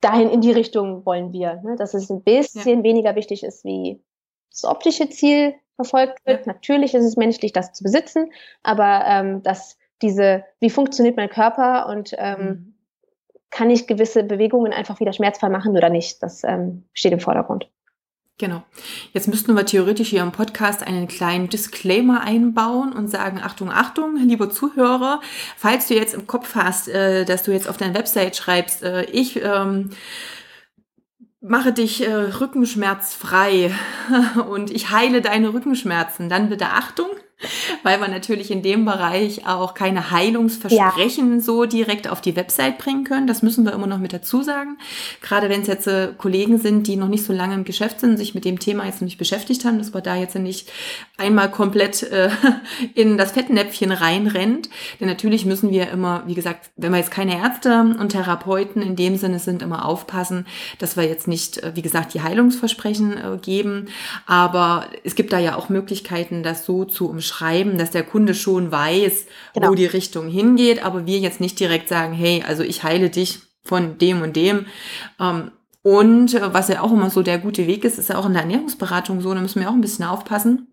[0.00, 1.76] dahin in die Richtung wollen wir, ne?
[1.76, 2.84] dass es ein bisschen ja.
[2.84, 4.00] weniger wichtig ist wie
[4.52, 6.46] das optische Ziel, verfolgt wird.
[6.46, 6.52] Ja.
[6.52, 8.30] Natürlich ist es menschlich, das zu besitzen,
[8.62, 12.74] aber ähm, dass diese, wie funktioniert mein Körper und ähm, mhm.
[13.50, 17.68] kann ich gewisse Bewegungen einfach wieder schmerzfrei machen oder nicht, das ähm, steht im Vordergrund.
[18.38, 18.62] Genau.
[19.12, 24.16] Jetzt müssten wir theoretisch hier im Podcast einen kleinen Disclaimer einbauen und sagen, Achtung, Achtung,
[24.16, 25.20] lieber Zuhörer,
[25.56, 29.04] falls du jetzt im Kopf hast, äh, dass du jetzt auf deiner Website schreibst, äh,
[29.04, 29.90] ich ähm,
[31.42, 33.74] mache dich äh, rückenschmerzfrei
[34.48, 37.08] und ich heile deine Rückenschmerzen, dann bitte Achtung,
[37.82, 41.40] weil wir natürlich in dem Bereich auch keine Heilungsversprechen ja.
[41.40, 43.26] so direkt auf die Website bringen können.
[43.26, 44.78] Das müssen wir immer noch mit dazu sagen.
[45.20, 48.16] Gerade wenn es jetzt äh, Kollegen sind, die noch nicht so lange im Geschäft sind,
[48.16, 50.70] sich mit dem Thema jetzt noch nicht beschäftigt haben, dass wir da jetzt nicht
[51.22, 52.28] einmal komplett äh,
[52.94, 54.68] in das Fettnäpfchen reinrennt.
[55.00, 58.96] Denn natürlich müssen wir immer, wie gesagt, wenn wir jetzt keine Ärzte und Therapeuten in
[58.96, 60.46] dem Sinne sind, immer aufpassen,
[60.78, 63.86] dass wir jetzt nicht, äh, wie gesagt, die Heilungsversprechen äh, geben.
[64.26, 68.72] Aber es gibt da ja auch Möglichkeiten, das so zu umschreiben, dass der Kunde schon
[68.72, 69.68] weiß, genau.
[69.68, 73.40] wo die Richtung hingeht, aber wir jetzt nicht direkt sagen, hey, also ich heile dich
[73.62, 74.66] von dem und dem.
[75.20, 78.26] Ähm, und äh, was ja auch immer so der gute Weg ist, ist ja auch
[78.26, 80.68] in der Ernährungsberatung so, da müssen wir auch ein bisschen aufpassen.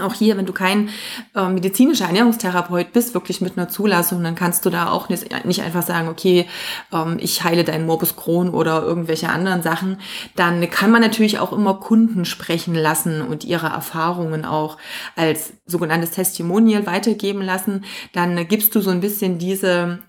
[0.00, 0.90] Auch hier, wenn du kein
[1.34, 5.62] äh, medizinischer Ernährungstherapeut bist, wirklich mit einer Zulassung, dann kannst du da auch nicht, nicht
[5.62, 6.46] einfach sagen, okay,
[6.92, 9.98] ähm, ich heile deinen Morbus Crohn oder irgendwelche anderen Sachen.
[10.34, 14.76] Dann kann man natürlich auch immer Kunden sprechen lassen und ihre Erfahrungen auch
[15.14, 17.84] als sogenanntes Testimonial weitergeben lassen.
[18.12, 20.00] Dann gibst du so ein bisschen diese,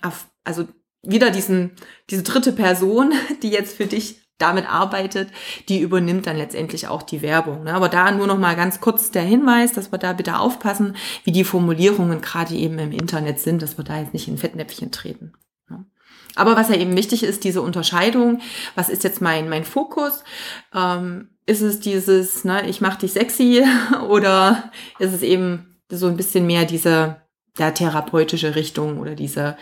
[0.44, 0.66] also
[1.02, 1.70] wieder diesen,
[2.10, 3.12] diese dritte Person,
[3.42, 5.30] die jetzt für dich damit arbeitet,
[5.68, 7.64] die übernimmt dann letztendlich auch die Werbung.
[7.64, 7.74] Ne?
[7.74, 11.32] Aber da nur noch mal ganz kurz der Hinweis, dass wir da bitte aufpassen, wie
[11.32, 15.32] die Formulierungen gerade eben im Internet sind, dass wir da jetzt nicht in Fettnäpfchen treten.
[15.68, 15.84] Ne?
[16.36, 18.40] Aber was ja eben wichtig ist, diese Unterscheidung,
[18.76, 20.22] was ist jetzt mein, mein Fokus?
[20.72, 23.64] Ähm, ist es dieses, ne, ich mache dich sexy
[24.08, 27.22] oder ist es eben so ein bisschen mehr diese
[27.58, 29.56] der therapeutische Richtung oder diese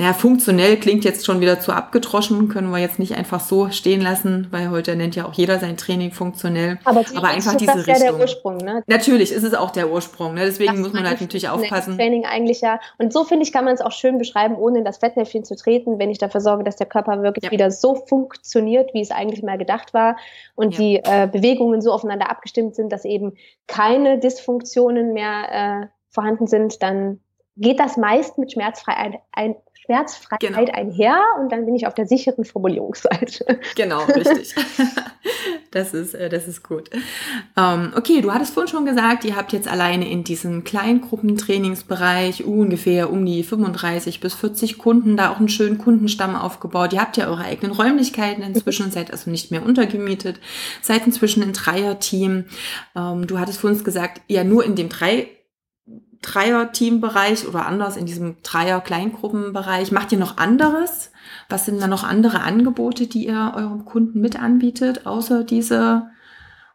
[0.00, 4.00] ja, funktionell klingt jetzt schon wieder zu abgedroschen, können wir jetzt nicht einfach so stehen
[4.00, 6.78] lassen, weil heute nennt ja auch jeder sein Training funktionell.
[6.84, 7.94] Aber, die, Aber einfach diese Richtung.
[7.94, 8.84] Ja der Ursprung, ne?
[8.86, 10.44] Natürlich ist es auch der Ursprung, ne?
[10.44, 11.96] deswegen das muss man halt natürlich aufpassen.
[11.96, 12.78] Training eigentlich ja.
[12.98, 15.56] Und so finde ich, kann man es auch schön beschreiben, ohne in das Fettnäpfchen zu
[15.56, 17.50] treten, wenn ich dafür sorge, dass der Körper wirklich ja.
[17.50, 20.16] wieder so funktioniert, wie es eigentlich mal gedacht war
[20.54, 20.78] und ja.
[20.78, 23.32] die äh, Bewegungen so aufeinander abgestimmt sind, dass eben
[23.66, 27.18] keine Dysfunktionen mehr äh, vorhanden sind, dann
[27.58, 29.56] geht das meist mit Schmerzfreiheit ein,
[29.88, 30.72] Schmerzfreiheit genau.
[30.72, 33.58] einher und dann bin ich auf der sicheren Formulierungsseite.
[33.74, 34.54] Genau, richtig.
[35.70, 36.90] das ist, äh, das ist gut.
[37.56, 43.10] Ähm, okay, du hattest vorhin schon gesagt, ihr habt jetzt alleine in diesem Kleingruppentrainingsbereich ungefähr
[43.10, 46.92] um die 35 bis 40 Kunden, da auch einen schönen Kundenstamm aufgebaut.
[46.92, 50.38] Ihr habt ja eure eigenen Räumlichkeiten inzwischen seid also nicht mehr untergemietet,
[50.82, 52.44] seid inzwischen ein Dreierteam.
[52.94, 55.28] Ähm, du hattest vor uns gesagt, ja nur in dem drei
[56.22, 59.92] Dreier-Team-Bereich oder anders in diesem Dreier-Kleingruppenbereich.
[59.92, 61.12] Macht ihr noch anderes?
[61.48, 66.10] Was sind da noch andere Angebote, die ihr eurem Kunden mit anbietet, außer diese?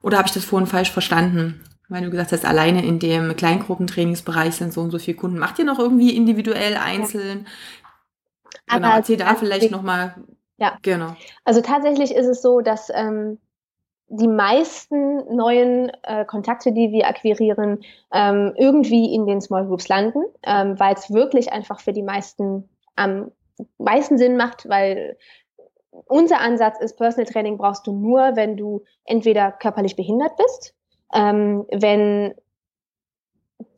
[0.02, 1.62] Oder habe ich das vorhin falsch verstanden?
[1.90, 5.38] Weil du gesagt hast, alleine in dem Kleingruppentrainingsbereich sind so und so viele Kunden.
[5.38, 7.46] Macht ihr noch irgendwie individuell, einzeln?
[8.70, 8.78] Ja.
[8.78, 10.16] Genau, erzähl da vielleicht nochmal.
[10.58, 11.16] Ja, genau.
[11.44, 13.40] Also tatsächlich ist es so, dass ähm,
[14.08, 20.24] die meisten neuen äh, Kontakte, die wir akquirieren, ähm, irgendwie in den Small Groups landen,
[20.46, 23.32] ähm, weil es wirklich einfach für die meisten am
[23.78, 25.18] meisten Sinn macht, weil
[26.08, 30.76] unser Ansatz ist, Personal Training brauchst du nur, wenn du entweder körperlich behindert bist,
[31.14, 32.34] ähm, wenn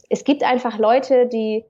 [0.10, 1.66] es gibt einfach Leute, die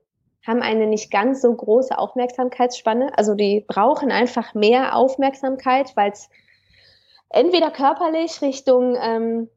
[0.46, 6.30] haben eine nicht ganz so große Aufmerksamkeitsspanne, also die brauchen einfach mehr Aufmerksamkeit, weil es
[7.36, 9.48] entweder körperlich Richtung, ähm,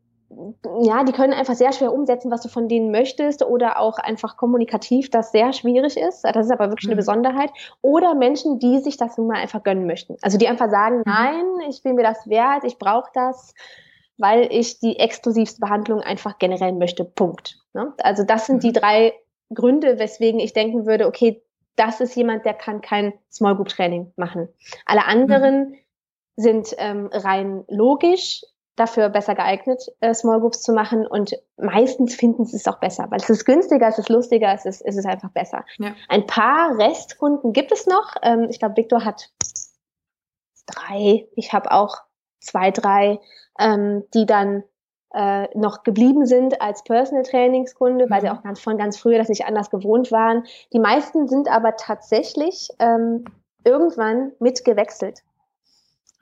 [0.82, 4.38] ja, die können einfach sehr schwer umsetzen, was du von denen möchtest, oder auch einfach
[4.38, 6.24] kommunikativ, das sehr schwierig ist.
[6.24, 6.92] Das ist aber wirklich mhm.
[6.92, 7.52] eine Besonderheit.
[7.82, 10.18] Oder Menschen, die sich das nun mal einfach gönnen möchten.
[10.22, 11.04] Also die einfach sagen, mhm.
[11.06, 13.54] nein, ich bin mir das wert, ich brauche das,
[14.18, 17.06] weil ich die exklusivste Behandlung einfach generell möchte.
[17.06, 17.58] Punkt.
[17.74, 17.94] Ne?
[18.04, 18.62] Also das sind mhm.
[18.62, 19.14] die drei
[19.52, 21.42] Gründe, weswegen ich denken würde, okay,
[21.76, 24.50] das ist jemand, der kann kein Small Group Training machen.
[24.86, 25.76] Alle anderen mhm
[26.40, 28.44] sind ähm, rein logisch
[28.76, 33.08] dafür besser geeignet, äh, Small Groups zu machen und meistens finden sie es auch besser,
[33.10, 35.66] weil es ist günstiger, es ist lustiger, es ist, es ist einfach besser.
[35.78, 35.94] Ja.
[36.08, 38.16] Ein paar Restkunden gibt es noch.
[38.24, 39.30] Ähm, ich glaube, Victor hat
[40.66, 41.28] drei.
[41.36, 41.98] Ich habe auch
[42.40, 43.20] zwei, drei,
[43.60, 44.64] ähm, die dann
[45.14, 48.10] äh, noch geblieben sind als Personal Trainingskunde, mhm.
[48.10, 48.38] weil sie mhm.
[48.38, 50.46] auch ganz von ganz früher das nicht anders gewohnt waren.
[50.72, 53.26] Die meisten sind aber tatsächlich ähm,
[53.66, 55.24] irgendwann mitgewechselt.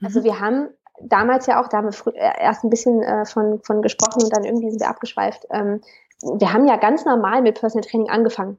[0.02, 0.24] Also mhm.
[0.24, 0.70] wir haben
[1.02, 4.36] damals ja auch, da haben wir äh, erst ein bisschen äh, von, von gesprochen und
[4.36, 5.46] dann irgendwie sind wir abgeschweift.
[5.52, 5.82] Ähm,
[6.22, 8.58] wir haben ja ganz normal mit Personal Training angefangen.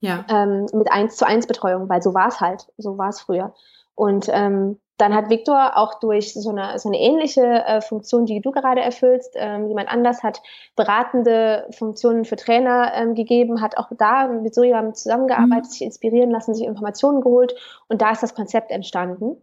[0.00, 0.24] Ja.
[0.28, 3.52] Ähm, mit eins zu eins Betreuung, weil so war es halt, so war es früher.
[3.94, 8.40] Und ähm, dann hat Viktor auch durch so eine, so eine ähnliche äh, Funktion, die
[8.40, 10.40] du gerade erfüllst, ähm, jemand anders hat
[10.76, 15.70] beratende Funktionen für Trainer ähm, gegeben, hat auch da mit so jemandem zusammengearbeitet, mhm.
[15.70, 17.54] sich inspirieren lassen, sich Informationen geholt
[17.88, 19.36] und da ist das Konzept entstanden.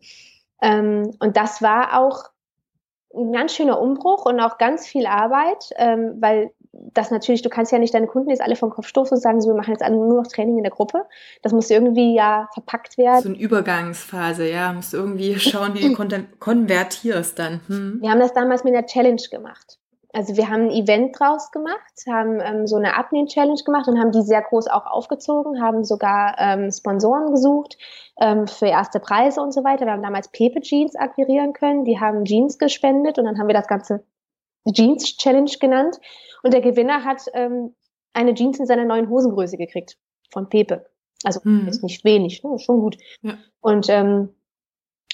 [0.62, 2.24] Ähm, und das war auch
[3.15, 6.52] ein ganz schöner Umbruch und auch ganz viel Arbeit, ähm, weil
[6.94, 9.39] das natürlich, du kannst ja nicht deine Kunden jetzt alle vom Kopf stoßen und sagen,
[9.41, 11.06] so, wir machen jetzt alle nur noch Training in der Gruppe.
[11.41, 13.22] Das muss irgendwie ja verpackt werden.
[13.22, 14.74] So eine Übergangsphase, ja.
[14.74, 17.62] Musst irgendwie schauen, wie du kon konvertierst dann.
[17.68, 18.00] Hm.
[18.02, 19.80] Wir haben das damals mit einer Challenge gemacht.
[20.15, 24.13] Also wir haben ein Event draus gemacht, haben ähm, so eine Abnehm-Challenge gemacht und haben
[24.13, 27.78] die sehr groß auch aufgezogen, haben sogar ähm, Sponsoren gesucht
[28.21, 29.86] ähm, für erste Preise und so weiter.
[29.86, 33.54] Wir haben damals Pepe Jeans akquirieren können, die haben Jeans gespendet und dann haben wir
[33.54, 34.06] das Ganze
[34.71, 35.99] Jeans Challenge genannt.
[36.43, 37.75] Und der Gewinner hat ähm,
[38.13, 39.97] eine Jeans in seiner neuen Hosengröße gekriegt
[40.32, 40.86] von Pepe.
[41.25, 41.67] Also hm.
[41.67, 42.58] ist nicht wenig, ne?
[42.60, 42.97] schon gut.
[43.21, 43.38] Ja.
[43.60, 44.30] Und ähm,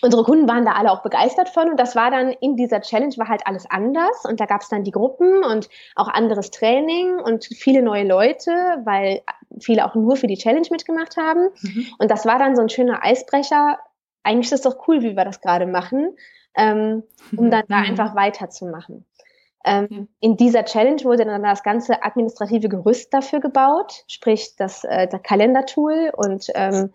[0.01, 3.15] unsere Kunden waren da alle auch begeistert von und das war dann in dieser Challenge
[3.17, 7.19] war halt alles anders und da gab es dann die Gruppen und auch anderes Training
[7.19, 8.51] und viele neue Leute,
[8.83, 9.21] weil
[9.59, 11.87] viele auch nur für die Challenge mitgemacht haben mhm.
[11.99, 13.77] und das war dann so ein schöner Eisbrecher.
[14.23, 16.15] Eigentlich ist es doch cool, wie wir das gerade machen,
[16.55, 17.03] ähm,
[17.35, 17.69] um dann mhm.
[17.69, 19.05] da einfach weiterzumachen.
[19.63, 20.07] Ähm.
[20.19, 25.21] In dieser Challenge wurde dann das ganze administrative Gerüst dafür gebaut, sprich das, äh, das
[25.21, 26.91] Kalendertool und ähm,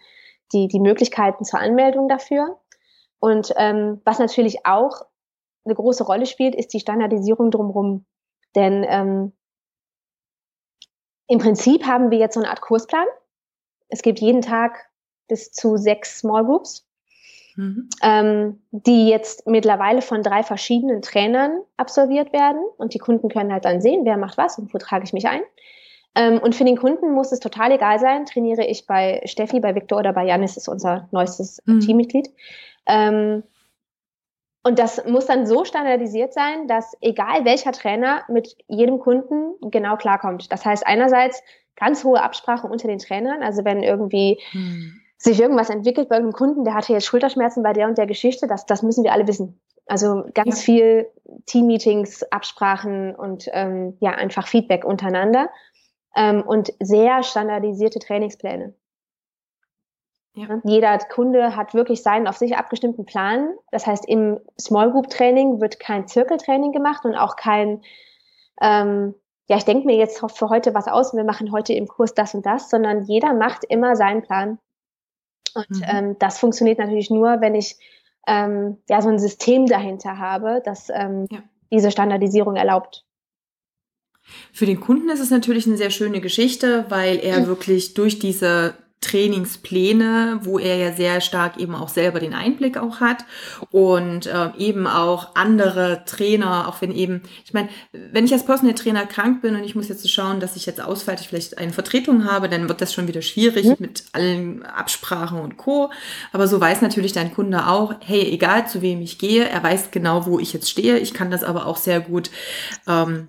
[0.52, 2.58] die, die Möglichkeiten zur Anmeldung dafür.
[3.26, 5.02] Und ähm, was natürlich auch
[5.64, 8.06] eine große Rolle spielt, ist die Standardisierung drumherum.
[8.54, 9.32] Denn ähm,
[11.26, 13.06] im Prinzip haben wir jetzt so eine Art Kursplan.
[13.88, 14.78] Es gibt jeden Tag
[15.26, 16.88] bis zu sechs Small Groups,
[17.56, 17.88] mhm.
[18.00, 22.62] ähm, die jetzt mittlerweile von drei verschiedenen Trainern absolviert werden.
[22.78, 25.26] Und die Kunden können halt dann sehen, wer macht was und wo trage ich mich
[25.26, 25.42] ein.
[26.14, 29.74] Ähm, und für den Kunden muss es total egal sein, trainiere ich bei Steffi, bei
[29.74, 31.80] Victor oder bei Janis, ist unser neuestes mhm.
[31.80, 32.30] Teammitglied.
[32.86, 33.42] Ähm,
[34.62, 39.96] und das muss dann so standardisiert sein, dass egal welcher Trainer mit jedem Kunden genau
[39.96, 40.50] klarkommt.
[40.50, 41.40] Das heißt einerseits
[41.76, 43.44] ganz hohe Absprachen unter den Trainern.
[43.44, 45.00] Also wenn irgendwie hm.
[45.18, 48.48] sich irgendwas entwickelt bei irgendeinem Kunden, der hatte jetzt Schulterschmerzen bei der und der Geschichte,
[48.48, 49.60] das, das müssen wir alle wissen.
[49.86, 50.64] Also ganz ja.
[50.64, 51.06] viel
[51.46, 55.48] Teammeetings, Absprachen und ähm, ja einfach Feedback untereinander
[56.16, 58.74] ähm, und sehr standardisierte Trainingspläne.
[60.36, 60.60] Ja.
[60.64, 63.54] Jeder Kunde hat wirklich seinen auf sich abgestimmten Plan.
[63.70, 67.80] Das heißt, im Small Group Training wird kein Zirkeltraining gemacht und auch kein,
[68.60, 69.14] ähm,
[69.48, 72.34] ja, ich denke mir jetzt für heute was aus, wir machen heute im Kurs das
[72.34, 74.58] und das, sondern jeder macht immer seinen Plan.
[75.54, 75.84] Und mhm.
[75.86, 77.78] ähm, das funktioniert natürlich nur, wenn ich
[78.26, 81.38] ähm, ja so ein System dahinter habe, das ähm, ja.
[81.72, 83.06] diese Standardisierung erlaubt.
[84.52, 87.46] Für den Kunden ist es natürlich eine sehr schöne Geschichte, weil er mhm.
[87.46, 93.00] wirklich durch diese Trainingspläne, wo er ja sehr stark eben auch selber den Einblick auch
[93.00, 93.24] hat
[93.70, 98.74] und äh, eben auch andere Trainer, auch wenn eben, ich meine, wenn ich als Personal
[98.74, 101.72] Trainer krank bin und ich muss jetzt schauen, dass ich jetzt ausfalte, ich vielleicht eine
[101.72, 103.76] Vertretung habe, dann wird das schon wieder schwierig mhm.
[103.78, 105.90] mit allen Absprachen und Co.
[106.32, 109.90] Aber so weiß natürlich dein Kunde auch, hey, egal zu wem ich gehe, er weiß
[109.90, 110.98] genau, wo ich jetzt stehe.
[110.98, 112.30] Ich kann das aber auch sehr gut
[112.86, 113.28] ähm,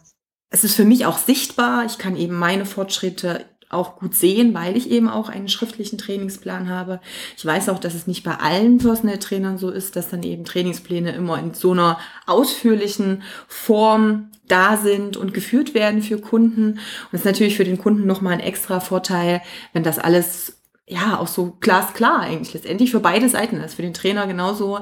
[0.49, 1.85] es ist für mich auch sichtbar.
[1.85, 6.69] Ich kann eben meine Fortschritte auch gut sehen, weil ich eben auch einen schriftlichen Trainingsplan
[6.69, 7.01] habe.
[7.35, 10.45] Ich weiß auch, dass es nicht bei allen Personal Trainern so ist, dass dann eben
[10.45, 16.73] Trainingspläne immer in so einer ausführlichen Form da sind und geführt werden für Kunden.
[16.73, 16.79] Und
[17.11, 19.41] es ist natürlich für den Kunden nochmal ein extra Vorteil,
[19.73, 23.75] wenn das alles ja auch so glasklar eigentlich letztendlich für beide Seiten ist.
[23.75, 24.79] Für den Trainer genauso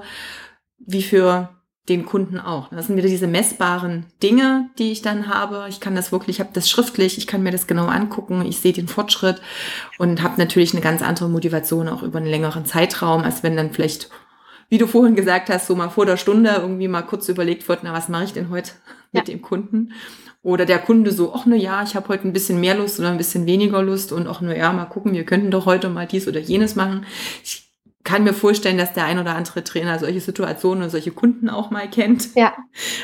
[0.77, 1.49] wie für
[1.89, 2.69] den Kunden auch.
[2.69, 5.65] Das sind wieder diese messbaren Dinge, die ich dann habe.
[5.69, 8.59] Ich kann das wirklich, ich habe das schriftlich, ich kann mir das genau angucken, ich
[8.59, 9.41] sehe den Fortschritt
[9.99, 13.71] und habe natürlich eine ganz andere Motivation auch über einen längeren Zeitraum, als wenn dann
[13.71, 14.09] vielleicht,
[14.69, 17.81] wie du vorhin gesagt hast, so mal vor der Stunde irgendwie mal kurz überlegt wird,
[17.83, 18.71] na, was mache ich denn heute
[19.11, 19.33] mit ja.
[19.33, 19.91] dem Kunden?
[20.41, 23.09] Oder der Kunde so, ach na ja, ich habe heute ein bisschen mehr Lust oder
[23.09, 26.05] ein bisschen weniger Lust und auch nur ja, mal gucken, wir könnten doch heute mal
[26.07, 27.05] dies oder jenes machen.
[27.43, 27.64] Ich
[28.05, 31.71] kann mir vorstellen, dass der ein oder andere Trainer solche Situationen und solche Kunden auch
[31.71, 32.33] mal kennt.
[32.35, 32.53] Ja.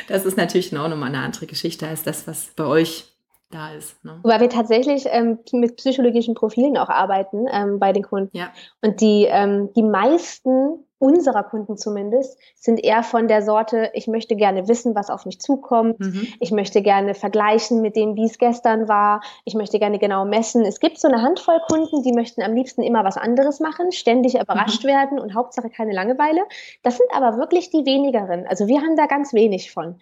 [0.08, 3.12] Das ist natürlich auch nochmal eine andere Geschichte als das, was bei euch
[3.50, 4.04] da ist.
[4.06, 4.20] Ne?
[4.24, 8.36] Weil wir tatsächlich ähm, mit psychologischen Profilen auch arbeiten ähm, bei den Kunden.
[8.38, 8.52] Ja.
[8.82, 14.36] Und die, ähm, die meisten unserer Kunden zumindest sind eher von der Sorte, ich möchte
[14.36, 16.00] gerne wissen, was auf mich zukommt.
[16.00, 16.28] Mhm.
[16.40, 19.22] Ich möchte gerne vergleichen mit dem, wie es gestern war.
[19.44, 20.64] Ich möchte gerne genau messen.
[20.64, 24.36] Es gibt so eine Handvoll Kunden, die möchten am liebsten immer was anderes machen, ständig
[24.40, 24.90] überrascht mhm.
[24.90, 26.42] werden und Hauptsache keine Langeweile.
[26.84, 28.46] Das sind aber wirklich die wenigeren.
[28.48, 30.00] Also wir haben da ganz wenig von.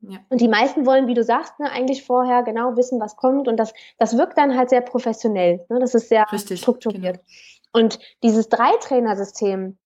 [0.00, 0.18] Ja.
[0.28, 3.48] Und die meisten wollen, wie du sagst, ne, eigentlich vorher genau wissen, was kommt.
[3.48, 5.64] Und das, das wirkt dann halt sehr professionell.
[5.68, 5.78] Ne?
[5.78, 7.20] Das ist sehr Richtig, strukturiert.
[7.20, 7.84] Genau.
[7.84, 9.78] Und dieses Drei-Trainer-System,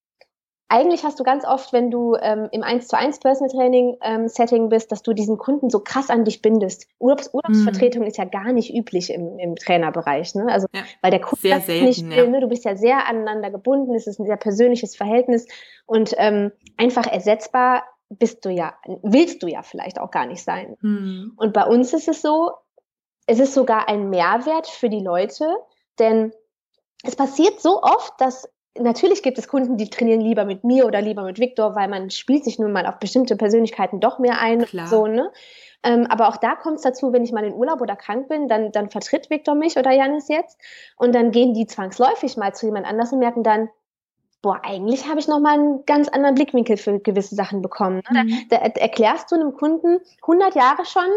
[0.70, 4.28] eigentlich hast du ganz oft, wenn du ähm, im 1 zu 1 Personal Training ähm,
[4.28, 6.86] Setting bist, dass du diesen Kunden so krass an dich bindest.
[6.98, 8.08] Urlaubs Urlaubsvertretung mhm.
[8.08, 10.46] ist ja gar nicht üblich im, im Trainerbereich, ne?
[10.50, 12.40] Also ja, weil der Kunde sehr selten, nicht will, ne?
[12.40, 15.46] Du bist ja sehr aneinander gebunden, es ist ein sehr persönliches Verhältnis
[15.86, 20.76] und ähm, einfach ersetzbar bist du ja, willst du ja vielleicht auch gar nicht sein.
[20.80, 21.32] Mhm.
[21.36, 22.50] Und bei uns ist es so,
[23.26, 25.46] es ist sogar ein Mehrwert für die Leute,
[25.98, 26.32] denn
[27.04, 28.48] es passiert so oft, dass
[28.80, 32.10] natürlich gibt es Kunden, die trainieren lieber mit mir oder lieber mit Viktor, weil man
[32.10, 34.64] spielt sich nun mal auf bestimmte Persönlichkeiten doch mehr ein.
[34.64, 34.86] Klar.
[34.86, 35.30] So, ne?
[35.82, 38.48] Ähm, aber auch da kommt es dazu, wenn ich mal in Urlaub oder krank bin,
[38.48, 40.58] dann, dann vertritt Victor mich oder Janis jetzt.
[40.96, 43.68] Und dann gehen die zwangsläufig mal zu jemand anders und merken dann,
[44.42, 48.02] boah, eigentlich habe ich noch mal einen ganz anderen Blickwinkel für gewisse Sachen bekommen.
[48.10, 48.24] Ne?
[48.24, 48.46] Mhm.
[48.50, 51.08] Da, da, erklärst du einem Kunden 100 Jahre schon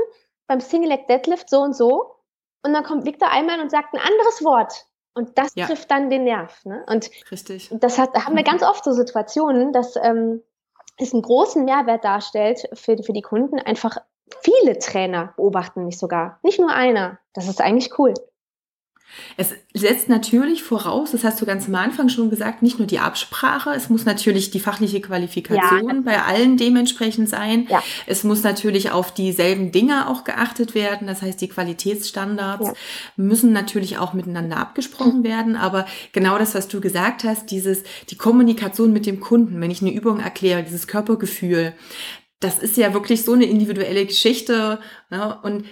[0.48, 2.16] beim Single Leg Deadlift so und so
[2.64, 5.66] und dann kommt Victor einmal und sagt ein anderes Wort und das ja.
[5.66, 6.64] trifft dann den Nerv.
[6.66, 6.84] Ne?
[6.88, 7.70] Und Richtig.
[7.72, 10.42] das hat, haben wir ganz oft so Situationen, dass ähm,
[10.98, 13.98] es einen großen Mehrwert darstellt für, für die Kunden, einfach
[14.42, 17.20] viele Trainer beobachten mich sogar, nicht nur einer.
[17.34, 18.14] Das ist eigentlich cool.
[19.38, 23.00] Es setzt natürlich voraus, das hast du ganz am Anfang schon gesagt, nicht nur die
[23.00, 26.02] Absprache, es muss natürlich die fachliche Qualifikation ja.
[26.04, 27.68] bei allen dementsprechend sein.
[27.70, 27.84] Ja.
[28.06, 32.74] Es muss natürlich auf dieselben Dinge auch geachtet werden, das heißt die Qualitätsstandards ja.
[33.16, 38.18] müssen natürlich auch miteinander abgesprochen werden, aber genau das, was du gesagt hast, dieses die
[38.18, 41.74] Kommunikation mit dem Kunden, wenn ich eine Übung erkläre, dieses Körpergefühl,
[42.42, 44.80] das ist ja wirklich so eine individuelle Geschichte.
[45.10, 45.38] Ne?
[45.44, 45.66] Und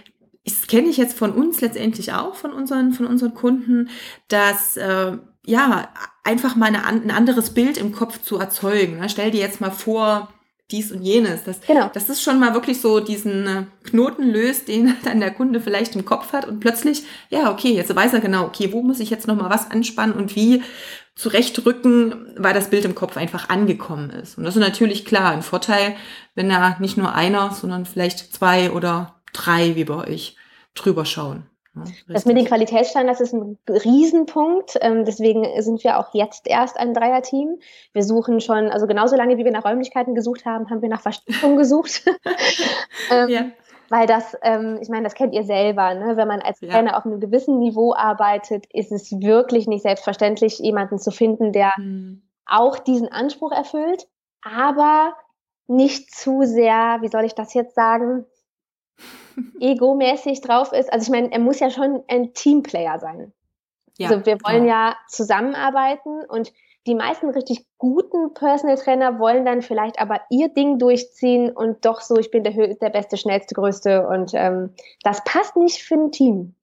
[0.46, 3.90] das kenne ich jetzt von uns letztendlich auch, von unseren, von unseren Kunden,
[4.28, 5.90] dass äh, ja
[6.24, 9.00] einfach mal eine, ein anderes Bild im Kopf zu erzeugen.
[9.00, 9.10] Ne?
[9.10, 10.30] Stell dir jetzt mal vor,
[10.72, 11.44] dies und jenes.
[11.44, 11.90] Das, genau.
[11.94, 15.96] das ist schon mal wirklich so diesen äh, Knoten löst, den dann der Kunde vielleicht
[15.96, 19.10] im Kopf hat und plötzlich, ja, okay, jetzt weiß er genau, okay, wo muss ich
[19.10, 20.62] jetzt nochmal was anspannen und wie
[21.16, 24.38] zurechtrücken, weil das Bild im Kopf einfach angekommen ist.
[24.38, 25.96] Und das ist natürlich klar ein Vorteil,
[26.34, 30.38] wenn da nicht nur einer, sondern vielleicht zwei oder drei wie bei euch
[30.76, 31.50] drüber schauen.
[31.76, 34.78] Ja, das mit den Qualitätsstandards ist ein Riesenpunkt.
[34.82, 37.60] Ähm, deswegen sind wir auch jetzt erst ein Dreierteam.
[37.94, 41.02] Wir suchen schon, also genauso lange wie wir nach Räumlichkeiten gesucht haben, haben wir nach
[41.02, 42.04] Verstärkung gesucht.
[43.12, 43.46] ähm, ja.
[43.90, 46.16] Weil das, ähm, ich meine, das kennt ihr selber, ne?
[46.16, 46.98] wenn man als Trainer ja.
[46.98, 52.22] auf einem gewissen Niveau arbeitet, ist es wirklich nicht selbstverständlich, jemanden zu finden, der mhm.
[52.46, 54.08] auch diesen Anspruch erfüllt,
[54.44, 55.16] aber
[55.66, 58.26] nicht zu sehr, wie soll ich das jetzt sagen,
[59.60, 60.92] egomäßig drauf ist.
[60.92, 63.34] Also ich meine, er muss ja schon ein Teamplayer sein.
[63.98, 64.90] Ja, also wir wollen ja.
[64.90, 66.54] ja zusammenarbeiten und
[66.88, 72.02] die meisten richtig guten Personal Trainer wollen dann vielleicht aber ihr Ding durchziehen und doch
[72.02, 74.74] so, ich bin der, der beste, schnellste, größte und ähm,
[75.04, 76.56] das passt nicht für ein Team.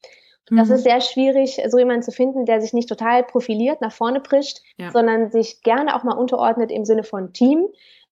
[0.48, 0.76] Das mhm.
[0.76, 4.60] ist sehr schwierig, so jemanden zu finden, der sich nicht total profiliert, nach vorne prischt,
[4.78, 4.90] ja.
[4.90, 7.66] sondern sich gerne auch mal unterordnet im Sinne von Team,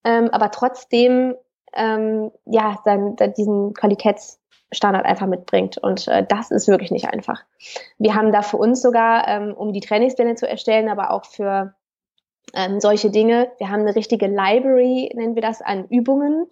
[0.04, 1.34] ähm, aber trotzdem
[1.72, 4.40] ähm, ja dann, dann diesen Qualitäts
[4.74, 5.78] Standard einfach mitbringt.
[5.78, 7.42] Und äh, das ist wirklich nicht einfach.
[7.98, 11.74] Wir haben da für uns sogar, ähm, um die Trainingspläne zu erstellen, aber auch für
[12.54, 16.46] ähm, solche Dinge, wir haben eine richtige Library, nennen wir das, an Übungen,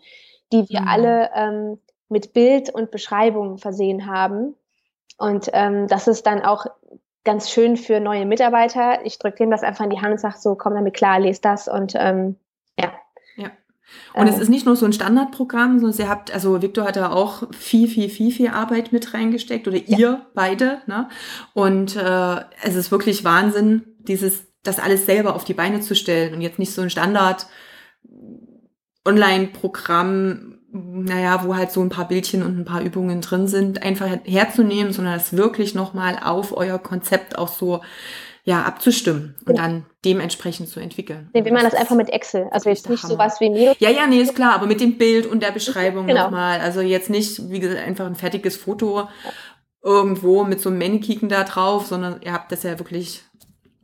[0.52, 0.88] die wir mhm.
[0.88, 4.54] alle ähm, mit Bild und Beschreibung versehen haben.
[5.18, 6.66] Und ähm, das ist dann auch
[7.24, 9.04] ganz schön für neue Mitarbeiter.
[9.04, 11.44] Ich drücke denen das einfach in die Hand und sage so, komm damit klar, lest
[11.44, 12.36] das und ähm,
[12.78, 12.92] ja,
[14.14, 14.42] und es ähm.
[14.42, 17.88] ist nicht nur so ein Standardprogramm, sondern ihr habt, also Victor hat da auch viel,
[17.88, 20.26] viel, viel, viel Arbeit mit reingesteckt oder ihr ja.
[20.34, 20.78] beide.
[20.86, 21.08] Ne?
[21.54, 26.34] Und äh, es ist wirklich Wahnsinn, dieses, das alles selber auf die Beine zu stellen
[26.34, 27.46] und jetzt nicht so ein Standard
[29.04, 34.08] Online-Programm, naja, wo halt so ein paar Bildchen und ein paar Übungen drin sind, einfach
[34.24, 37.82] herzunehmen, sondern das wirklich nochmal auf euer Konzept auch so
[38.44, 39.62] ja, abzustimmen und ja.
[39.62, 41.30] dann dementsprechend zu entwickeln.
[41.32, 42.48] Nee, wir machen das einfach mit Excel.
[42.50, 43.12] Also jetzt nicht Hammer.
[43.12, 43.74] sowas wie Miro.
[43.78, 46.24] Ja, ja, nee, ist klar, aber mit dem Bild und der Beschreibung genau.
[46.24, 46.60] nochmal.
[46.60, 49.08] Also jetzt nicht, wie gesagt, einfach ein fertiges Foto
[49.82, 53.22] irgendwo mit so einem Mannequin da drauf, sondern ihr habt das ja wirklich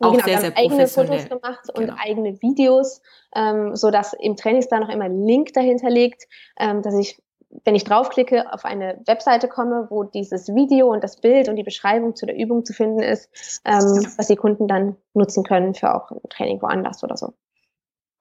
[0.00, 1.10] auch genau, sehr, sehr professionell.
[1.10, 1.96] eigene Fotos gemacht und genau.
[2.00, 3.00] eigene Videos,
[3.34, 6.24] ähm, so dass im Trainingsplan noch immer ein Link dahinter liegt,
[6.58, 7.20] ähm, dass ich
[7.64, 11.62] wenn ich draufklicke, auf eine Webseite komme, wo dieses Video und das Bild und die
[11.62, 13.30] Beschreibung zu der Übung zu finden ist,
[13.64, 17.32] ähm, was die Kunden dann nutzen können für auch ein Training woanders oder so.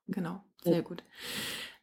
[0.08, 1.04] Genau, sehr gut.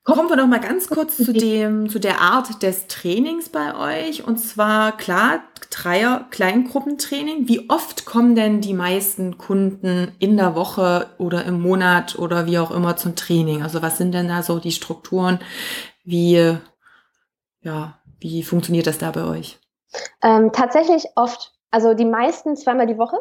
[0.05, 3.75] Kommen wir noch mal ganz kurz zu dem, zu der Art des Trainings bei
[4.07, 4.27] euch.
[4.27, 7.49] Und zwar, klar, Dreier Kleingruppentraining.
[7.49, 12.59] Wie oft kommen denn die meisten Kunden in der Woche oder im Monat oder wie
[12.59, 13.63] auch immer zum Training?
[13.63, 15.41] Also was sind denn da so die Strukturen?
[16.05, 16.59] Wie
[17.64, 19.59] ja, wie funktioniert das da bei euch?
[20.22, 21.53] Ähm, tatsächlich oft.
[21.70, 23.16] Also die meisten zweimal die Woche.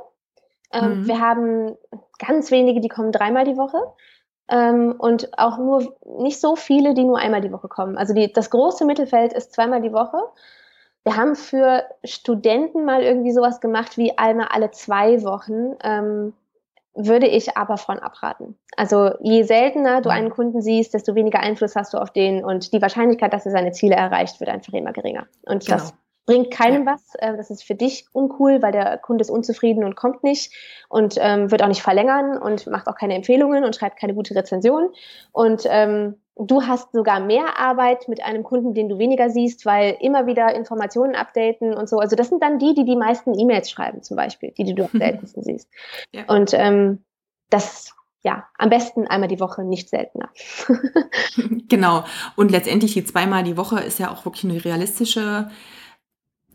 [0.72, 1.08] Ähm, mhm.
[1.08, 1.76] Wir haben
[2.20, 3.80] ganz wenige, die kommen dreimal die Woche.
[4.50, 7.98] Ähm, und auch nur nicht so viele, die nur einmal die Woche kommen.
[7.98, 10.18] Also die, das große Mittelfeld ist zweimal die Woche.
[11.04, 15.76] Wir haben für Studenten mal irgendwie sowas gemacht wie einmal alle zwei Wochen.
[15.84, 16.34] Ähm,
[16.96, 18.58] würde ich aber von abraten.
[18.78, 22.74] Also je seltener du einen Kunden siehst, desto weniger Einfluss hast du auf den und
[22.74, 25.26] die Wahrscheinlichkeit, dass er seine Ziele erreicht, wird einfach immer geringer.
[25.46, 25.78] Und genau.
[25.78, 25.94] das
[26.26, 26.94] bringt keinem ja.
[26.94, 27.16] was.
[27.16, 30.54] Äh, das ist für dich uncool, weil der Kunde ist unzufrieden und kommt nicht
[30.90, 34.36] und ähm, wird auch nicht verlängern und macht auch keine Empfehlungen und schreibt keine gute
[34.36, 34.90] Rezension.
[35.32, 39.98] Und ähm, du hast sogar mehr Arbeit mit einem Kunden, den du weniger siehst, weil
[40.00, 41.98] immer wieder Informationen updaten und so.
[41.98, 44.84] Also das sind dann die, die die meisten E-Mails schreiben zum Beispiel, die, die du
[44.84, 45.70] am seltensten siehst.
[46.12, 46.24] Ja.
[46.28, 47.04] Und ähm,
[47.50, 47.94] das
[48.26, 50.30] ja, am besten einmal die Woche, nicht seltener.
[51.68, 52.06] genau.
[52.38, 55.50] Und letztendlich die zweimal die Woche ist ja auch wirklich eine realistische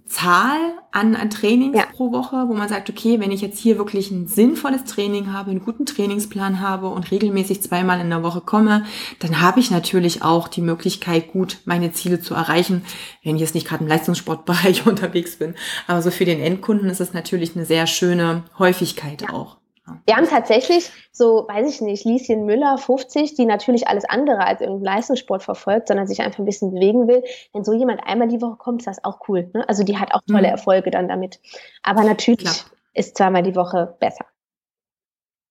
[0.09, 0.59] Zahl
[0.91, 1.85] an, an Trainings ja.
[1.85, 5.51] pro Woche, wo man sagt, okay, wenn ich jetzt hier wirklich ein sinnvolles Training habe,
[5.51, 8.85] einen guten Trainingsplan habe und regelmäßig zweimal in der Woche komme,
[9.19, 12.85] dann habe ich natürlich auch die Möglichkeit, gut meine Ziele zu erreichen,
[13.23, 15.55] wenn ich jetzt nicht gerade im Leistungssportbereich unterwegs bin.
[15.87, 19.31] Aber so für den Endkunden ist es natürlich eine sehr schöne Häufigkeit ja.
[19.31, 19.58] auch.
[20.07, 24.61] Wir haben tatsächlich so, weiß ich nicht, Lieschen Müller, 50, die natürlich alles andere als
[24.61, 27.23] irgendeinen Leistungssport verfolgt, sondern sich einfach ein bisschen bewegen will.
[27.53, 29.51] Wenn so jemand einmal die Woche kommt, ist das auch cool.
[29.55, 29.69] Ne?
[29.69, 30.55] Also die hat auch tolle mhm.
[30.55, 31.41] Erfolge dann damit.
[31.83, 32.55] Aber natürlich Klar.
[32.95, 34.27] ist zweimal die Woche besser.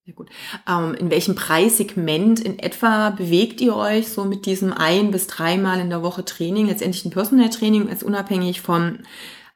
[0.05, 0.29] Sehr gut.
[0.69, 5.81] Ähm, in welchem Preissegment in etwa bewegt ihr euch so mit diesem ein bis dreimal
[5.81, 8.99] in der Woche Training, letztendlich ein Personal Training, ist unabhängig vom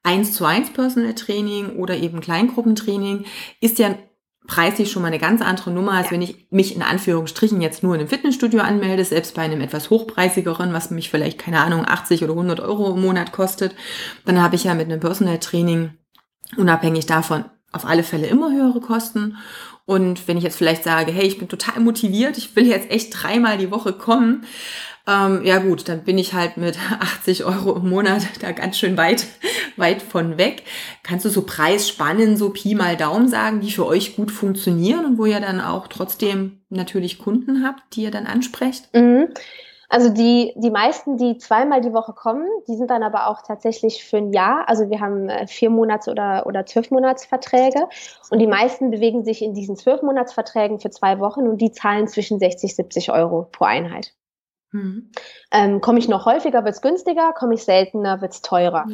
[0.04, 3.24] 1 zu 1 Personal Training oder eben Kleingruppentraining,
[3.62, 3.96] ist ja
[4.48, 6.12] preislich schon mal eine ganz andere Nummer, als ja.
[6.14, 9.90] wenn ich mich in Anführungsstrichen jetzt nur in einem Fitnessstudio anmelde, selbst bei einem etwas
[9.90, 13.76] hochpreisigeren, was mich vielleicht, keine Ahnung, 80 oder 100 Euro im Monat kostet.
[14.26, 15.92] Dann habe ich ja mit einem Personal Training
[16.58, 19.38] unabhängig davon auf alle Fälle immer höhere Kosten.
[19.86, 23.14] Und wenn ich jetzt vielleicht sage, hey, ich bin total motiviert, ich will jetzt echt
[23.22, 24.46] dreimal die Woche kommen,
[25.08, 28.98] ähm, ja gut, dann bin ich halt mit 80 Euro im Monat da ganz schön
[28.98, 29.26] weit,
[29.78, 30.64] weit von weg.
[31.04, 35.18] Kannst du so Preisspannen, so Pi mal Daumen sagen, die für euch gut funktionieren und
[35.18, 38.90] wo ihr dann auch trotzdem natürlich Kunden habt, die ihr dann ansprecht?
[38.94, 39.30] Mhm.
[39.92, 44.06] Also die, die meisten, die zweimal die Woche kommen, die sind dann aber auch tatsächlich
[44.06, 44.70] für ein Jahr.
[44.70, 47.90] Also wir haben äh, vier Monats- oder, oder zwölf Monatsverträge
[48.30, 52.08] und die meisten bewegen sich in diesen zwölf Monatsverträgen für zwei Wochen und die zahlen
[52.08, 54.14] zwischen 60, 70 Euro pro Einheit.
[54.72, 55.12] Mhm.
[55.52, 58.86] Ähm, komme ich noch häufiger, wird es günstiger, komme ich seltener, wird es teurer.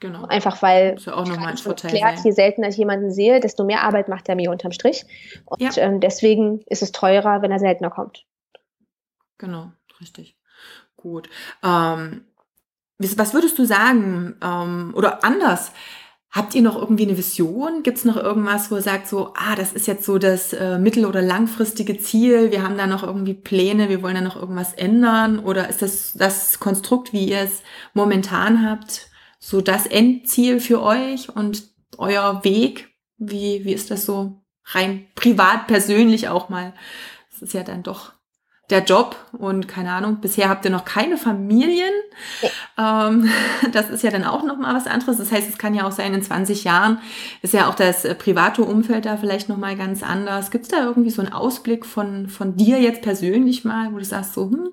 [0.00, 0.26] Genau.
[0.26, 3.40] Einfach weil das ist ja auch nochmal ein Vorteil erklärt, je seltener ich jemanden sehe,
[3.40, 5.04] desto mehr Arbeit macht er mir unterm Strich.
[5.44, 5.70] Und ja.
[5.76, 8.24] ähm, deswegen ist es teurer, wenn er seltener kommt.
[9.38, 10.36] Genau, richtig.
[10.96, 11.28] Gut.
[11.64, 12.26] Ähm,
[12.98, 14.36] was würdest du sagen?
[14.42, 15.72] Ähm, oder anders,
[16.30, 17.82] Habt ihr noch irgendwie eine Vision?
[17.82, 20.78] Gibt es noch irgendwas, wo ihr sagt so, ah, das ist jetzt so das äh,
[20.78, 24.74] mittel- oder langfristige Ziel, wir haben da noch irgendwie Pläne, wir wollen da noch irgendwas
[24.74, 25.38] ändern?
[25.38, 27.62] Oder ist das das Konstrukt, wie ihr es
[27.94, 29.07] momentan habt,
[29.38, 31.64] so das Endziel für euch und
[31.96, 32.88] euer Weg?
[33.16, 36.74] Wie, wie ist das so rein privat, persönlich auch mal?
[37.30, 38.12] Das ist ja dann doch
[38.70, 41.92] der Job und keine Ahnung, bisher habt ihr noch keine Familien.
[42.76, 43.08] Ja.
[43.08, 43.30] Ähm,
[43.72, 45.16] das ist ja dann auch noch mal was anderes.
[45.16, 46.98] Das heißt, es kann ja auch sein, in 20 Jahren
[47.40, 50.50] ist ja auch das äh, private Umfeld da vielleicht noch mal ganz anders.
[50.50, 54.04] Gibt es da irgendwie so einen Ausblick von, von dir jetzt persönlich mal, wo du
[54.04, 54.68] sagst so, hm,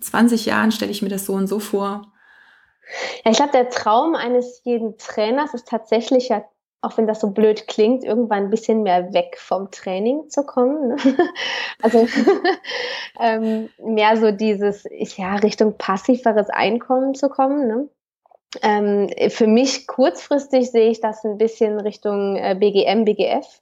[0.00, 2.12] 20 Jahren stelle ich mir das so und so vor?
[3.24, 6.44] Ja, ich glaube, der Traum eines jeden Trainers ist tatsächlich ja
[6.80, 10.88] auch wenn das so blöd klingt, irgendwann ein bisschen mehr weg vom Training zu kommen.
[10.88, 10.96] Ne?
[11.82, 12.08] Also
[13.20, 14.84] ähm, mehr so dieses,
[15.16, 17.68] ja, Richtung passiveres Einkommen zu kommen.
[17.68, 17.88] Ne?
[18.62, 23.60] Ähm, für mich kurzfristig sehe ich das ein bisschen Richtung äh, BGM, BGF.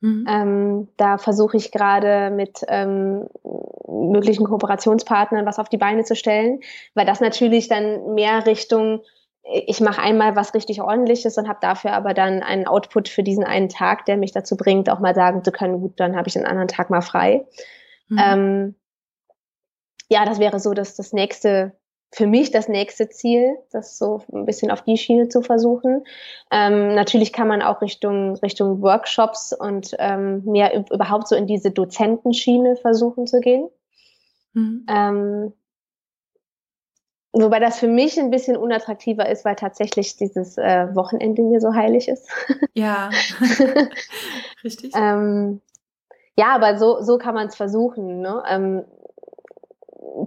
[0.00, 0.26] Mhm.
[0.28, 3.26] Ähm, da versuche ich gerade mit ähm,
[3.86, 6.60] möglichen Kooperationspartnern was auf die Beine zu stellen,
[6.94, 9.02] weil das natürlich dann mehr Richtung
[9.42, 13.44] ich mache einmal was richtig ordentliches und habe dafür aber dann einen Output für diesen
[13.44, 16.34] einen Tag, der mich dazu bringt, auch mal sagen zu können, gut, dann habe ich
[16.34, 17.46] den anderen Tag mal frei.
[18.08, 18.18] Mhm.
[18.22, 18.74] Ähm,
[20.08, 21.72] ja, das wäre so dass das nächste,
[22.12, 26.04] für mich das nächste Ziel, das so ein bisschen auf die Schiene zu versuchen.
[26.50, 31.70] Ähm, natürlich kann man auch Richtung, Richtung Workshops und ähm, mehr überhaupt so in diese
[31.70, 33.68] Dozentenschiene versuchen zu gehen.
[34.54, 34.86] Mhm.
[34.88, 35.52] Ähm,
[37.32, 41.74] Wobei das für mich ein bisschen unattraktiver ist, weil tatsächlich dieses äh, Wochenende mir so
[41.74, 42.28] heilig ist.
[42.74, 43.10] Ja,
[44.64, 44.92] richtig.
[44.96, 45.60] ähm,
[46.36, 48.20] ja, aber so, so kann man es versuchen.
[48.20, 48.42] Ne?
[48.48, 48.84] Ähm,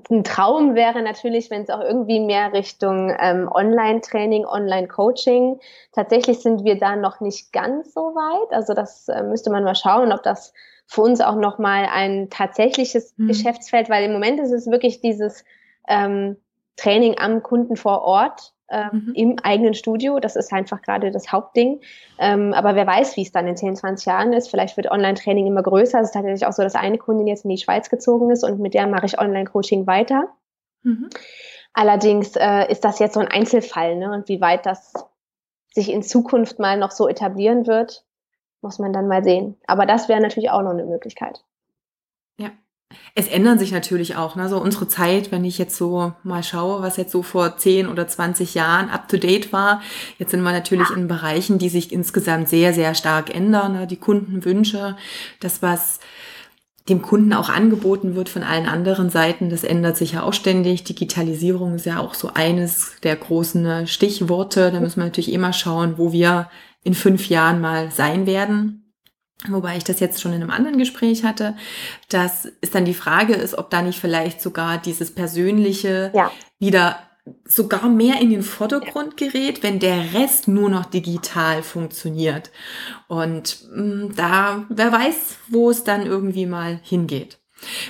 [0.10, 5.60] ein Traum wäre natürlich, wenn es auch irgendwie mehr Richtung ähm, Online-Training, Online-Coaching.
[5.92, 8.54] Tatsächlich sind wir da noch nicht ganz so weit.
[8.54, 10.54] Also das äh, müsste man mal schauen, ob das
[10.86, 13.28] für uns auch noch mal ein tatsächliches hm.
[13.28, 15.44] Geschäftsfeld, weil im Moment ist es wirklich dieses
[15.88, 16.38] ähm,
[16.76, 19.14] Training am Kunden vor Ort äh, mhm.
[19.16, 20.20] im eigenen Studio.
[20.20, 21.80] Das ist einfach gerade das Hauptding.
[22.18, 24.50] Ähm, aber wer weiß, wie es dann in 10, 20 Jahren ist.
[24.50, 26.00] Vielleicht wird Online-Training immer größer.
[26.00, 28.60] Es ist tatsächlich auch so, dass eine Kundin jetzt in die Schweiz gezogen ist und
[28.60, 30.30] mit der mache ich Online-Coaching weiter.
[30.82, 31.10] Mhm.
[31.74, 34.12] Allerdings äh, ist das jetzt so ein Einzelfall, ne?
[34.12, 34.94] Und wie weit das
[35.74, 38.06] sich in Zukunft mal noch so etablieren wird,
[38.62, 39.58] muss man dann mal sehen.
[39.68, 41.44] Aber das wäre natürlich auch noch eine Möglichkeit.
[42.38, 42.52] Ja.
[43.16, 44.50] Es ändern sich natürlich auch, ne?
[44.50, 48.08] So unsere Zeit, wenn ich jetzt so mal schaue, was jetzt so vor 10 oder
[48.08, 49.82] 20 Jahren up to date war.
[50.18, 53.74] Jetzt sind wir natürlich in Bereichen, die sich insgesamt sehr, sehr stark ändern.
[53.74, 53.88] Ne?
[53.88, 54.96] Die Kundenwünsche,
[55.40, 56.00] das, was
[56.90, 59.50] dem Kunden auch angeboten wird von allen anderen Seiten.
[59.50, 60.84] Das ändert sich ja auch ständig.
[60.84, 64.72] Digitalisierung ist ja auch so eines der großen Stichworte.
[64.72, 66.50] Da müssen wir natürlich immer schauen, wo wir
[66.84, 68.83] in fünf Jahren mal sein werden.
[69.48, 71.56] Wobei ich das jetzt schon in einem anderen Gespräch hatte,
[72.10, 76.32] dass es dann die Frage ist, ob da nicht vielleicht sogar dieses Persönliche ja.
[76.60, 76.98] wieder
[77.46, 82.52] sogar mehr in den Vordergrund gerät, wenn der Rest nur noch digital funktioniert.
[83.08, 87.40] Und mh, mm, da, wer weiß, wo es dann irgendwie mal hingeht.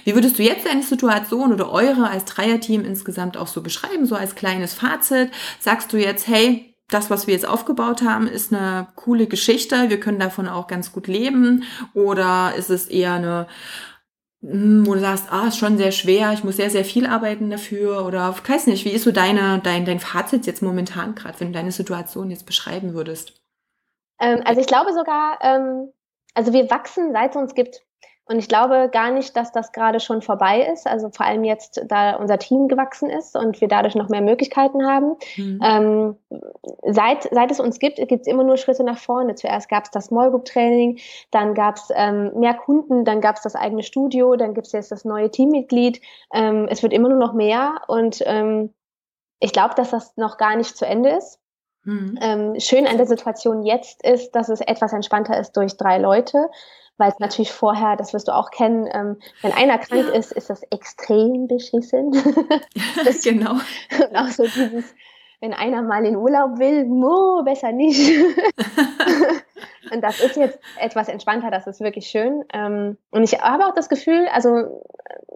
[0.03, 4.15] Wie würdest du jetzt deine Situation oder eure als Dreierteam insgesamt auch so beschreiben, so
[4.15, 5.31] als kleines Fazit?
[5.59, 9.99] Sagst du jetzt, hey, das, was wir jetzt aufgebaut haben, ist eine coole Geschichte, wir
[9.99, 11.63] können davon auch ganz gut leben?
[11.93, 13.47] Oder ist es eher eine,
[14.41, 17.49] hm, wo du sagst, ah, ist schon sehr schwer, ich muss sehr, sehr viel arbeiten
[17.49, 21.39] dafür oder ich weiß nicht, wie ist so deine, dein, dein Fazit jetzt momentan gerade,
[21.39, 23.41] wenn du deine Situation jetzt beschreiben würdest?
[24.19, 25.91] Ähm, also ich glaube sogar, ähm,
[26.33, 27.81] also wir wachsen, seit es uns gibt.
[28.25, 30.87] Und ich glaube gar nicht, dass das gerade schon vorbei ist.
[30.87, 34.87] Also vor allem jetzt, da unser Team gewachsen ist und wir dadurch noch mehr Möglichkeiten
[34.87, 35.17] haben.
[35.35, 35.59] Mhm.
[35.61, 36.17] Ähm,
[36.83, 39.35] seit, seit es uns gibt, gibt es immer nur Schritte nach vorne.
[39.35, 40.99] Zuerst gab es das Small Group Training,
[41.31, 44.73] dann gab es ähm, mehr Kunden, dann gab es das eigene Studio, dann gibt es
[44.73, 45.99] jetzt das neue Teammitglied.
[46.33, 48.73] Ähm, es wird immer nur noch mehr und ähm,
[49.39, 51.39] ich glaube, dass das noch gar nicht zu Ende ist.
[51.83, 52.17] Mhm.
[52.21, 56.49] Ähm, schön an der Situation jetzt ist, dass es etwas entspannter ist durch drei Leute
[56.97, 60.13] weil es natürlich vorher, das wirst du auch kennen, ähm, wenn einer krank ja.
[60.13, 62.11] ist, ist das extrem beschissen.
[63.05, 63.53] das, genau.
[63.53, 64.93] Und auch so dieses,
[65.41, 67.99] wenn einer mal in Urlaub will, mo, besser nicht.
[69.91, 72.45] und das ist jetzt etwas entspannter, das ist wirklich schön.
[72.53, 74.83] Ähm, und ich habe auch das Gefühl, also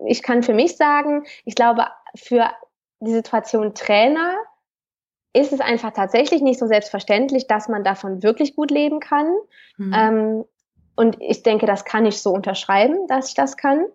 [0.06, 2.52] ich kann für mich sagen, ich glaube, für
[3.00, 4.36] die Situation Trainer
[5.34, 9.32] ist es einfach tatsächlich nicht so selbstverständlich, dass man davon wirklich gut leben kann.
[9.78, 9.94] Mhm.
[9.94, 10.46] Ähm,
[10.98, 13.86] und ich denke, das kann ich so unterschreiben, dass ich das kann.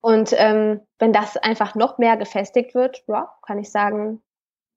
[0.00, 4.22] Und ähm, wenn das einfach noch mehr gefestigt wird, ja, kann ich sagen,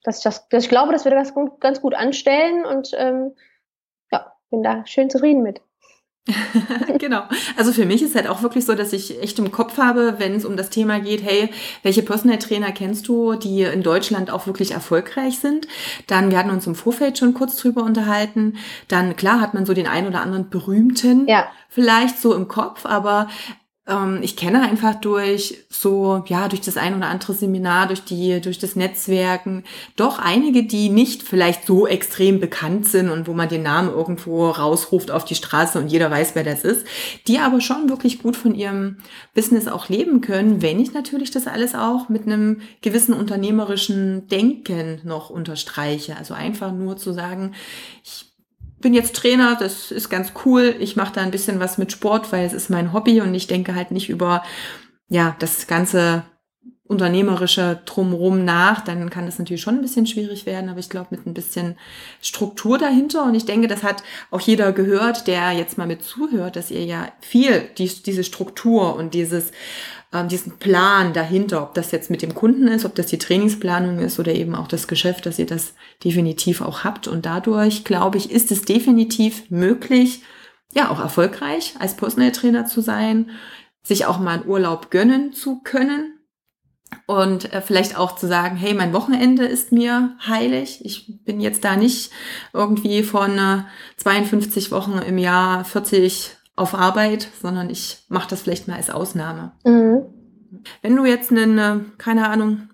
[0.03, 3.35] dass ich das, dass ich glaube, dass wir das ganz gut anstellen und ähm,
[4.11, 5.61] ja, bin da schön zufrieden mit.
[6.99, 7.23] genau.
[7.57, 10.35] Also für mich ist halt auch wirklich so, dass ich echt im Kopf habe, wenn
[10.35, 11.49] es um das Thema geht, hey,
[11.81, 15.67] welche Personal Trainer kennst du, die in Deutschland auch wirklich erfolgreich sind?
[16.07, 18.57] Dann, wir hatten uns im Vorfeld schon kurz drüber unterhalten.
[18.87, 21.47] Dann, klar, hat man so den einen oder anderen berühmten ja.
[21.69, 23.27] vielleicht so im Kopf, aber
[24.21, 28.59] ich kenne einfach durch so, ja, durch das ein oder andere Seminar, durch die, durch
[28.59, 29.63] das Netzwerken,
[29.95, 34.51] doch einige, die nicht vielleicht so extrem bekannt sind und wo man den Namen irgendwo
[34.51, 36.85] rausruft auf die Straße und jeder weiß, wer das ist,
[37.27, 38.97] die aber schon wirklich gut von ihrem
[39.33, 45.01] Business auch leben können, wenn ich natürlich das alles auch mit einem gewissen unternehmerischen Denken
[45.03, 46.15] noch unterstreiche.
[46.17, 47.55] Also einfach nur zu sagen,
[48.03, 48.30] ich
[48.81, 50.75] bin jetzt Trainer, das ist ganz cool.
[50.79, 53.47] Ich mache da ein bisschen was mit Sport, weil es ist mein Hobby und ich
[53.47, 54.43] denke halt nicht über
[55.07, 56.23] ja das ganze
[56.91, 61.07] unternehmerische drumherum nach, dann kann das natürlich schon ein bisschen schwierig werden, aber ich glaube
[61.11, 61.77] mit ein bisschen
[62.21, 66.57] Struktur dahinter und ich denke, das hat auch jeder gehört, der jetzt mal mit zuhört,
[66.57, 69.53] dass ihr ja viel die, diese Struktur und dieses
[70.13, 73.99] ähm, diesen Plan dahinter, ob das jetzt mit dem Kunden ist, ob das die Trainingsplanung
[73.99, 77.07] ist oder eben auch das Geschäft, dass ihr das definitiv auch habt.
[77.07, 80.23] Und dadurch, glaube ich, ist es definitiv möglich,
[80.73, 83.31] ja, auch erfolgreich als Personal Trainer zu sein,
[83.83, 86.21] sich auch mal einen Urlaub gönnen zu können,
[87.05, 90.79] und äh, vielleicht auch zu sagen, hey, mein Wochenende ist mir heilig.
[90.83, 92.11] Ich bin jetzt da nicht
[92.53, 93.63] irgendwie von äh,
[93.97, 99.53] 52 Wochen im Jahr 40 auf Arbeit, sondern ich mache das vielleicht mal als Ausnahme.
[99.63, 100.03] Mhm.
[100.81, 102.69] Wenn du jetzt einen, äh, keine Ahnung,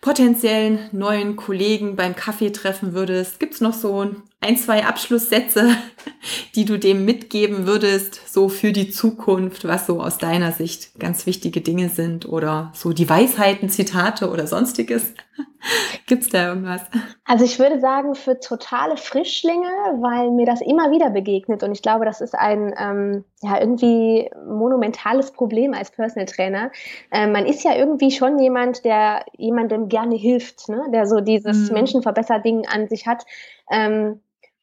[0.00, 4.10] potenziellen neuen Kollegen beim Kaffee treffen würdest, gibt's noch so
[4.40, 5.76] ein, zwei Abschlusssätze,
[6.54, 11.26] die du dem mitgeben würdest, so für die Zukunft, was so aus deiner Sicht ganz
[11.26, 15.14] wichtige Dinge sind oder so die Weisheiten, Zitate oder sonstiges?
[16.06, 16.82] Gibt's da irgendwas?
[17.24, 19.68] Also ich würde sagen, für totale Frischlinge,
[20.00, 24.30] weil mir das immer wieder begegnet und ich glaube, das ist ein ähm, ja irgendwie
[24.46, 26.70] monumentales Problem als Personal Trainer.
[27.12, 30.86] Ähm, man ist ja irgendwie schon jemand, der jemandem gerne hilft, ne?
[30.92, 31.74] der so dieses mhm.
[31.74, 33.24] Menschenverbesserding an sich hat.
[33.70, 34.20] Ähm,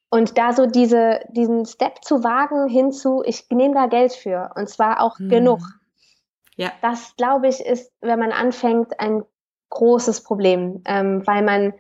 [0.10, 4.70] und da so diese, diesen Step zu wagen hinzu, ich nehme da Geld für und
[4.70, 5.30] zwar auch mhm.
[5.30, 5.60] genug.
[6.56, 6.72] Ja.
[6.82, 9.24] Das, glaube ich, ist, wenn man anfängt, ein
[9.70, 11.74] großes Problem, ähm, weil man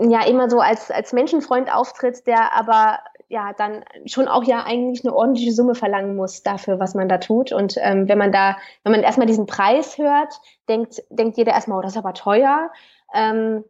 [0.00, 2.98] ja immer so als, als Menschenfreund auftritt, der aber
[3.28, 7.18] ja dann schon auch ja eigentlich eine ordentliche Summe verlangen muss dafür, was man da
[7.18, 7.52] tut.
[7.52, 10.38] Und ähm, wenn man da, wenn man erstmal diesen Preis hört,
[10.68, 12.70] denkt, denkt jeder erstmal, oh, das ist aber teuer.
[13.14, 13.64] Ähm,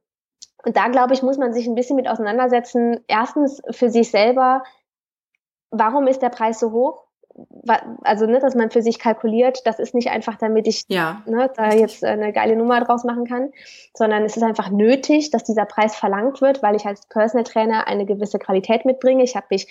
[0.64, 3.00] und da, glaube ich, muss man sich ein bisschen mit auseinandersetzen.
[3.06, 4.62] Erstens für sich selber,
[5.70, 7.04] warum ist der Preis so hoch?
[8.02, 11.22] Also ne, dass man für sich kalkuliert, das ist nicht einfach, damit ich ja.
[11.26, 13.52] ne, da jetzt eine geile Nummer draus machen kann,
[13.94, 17.86] sondern es ist einfach nötig, dass dieser Preis verlangt wird, weil ich als Personal Trainer
[17.86, 19.22] eine gewisse Qualität mitbringe.
[19.22, 19.66] Ich habe mich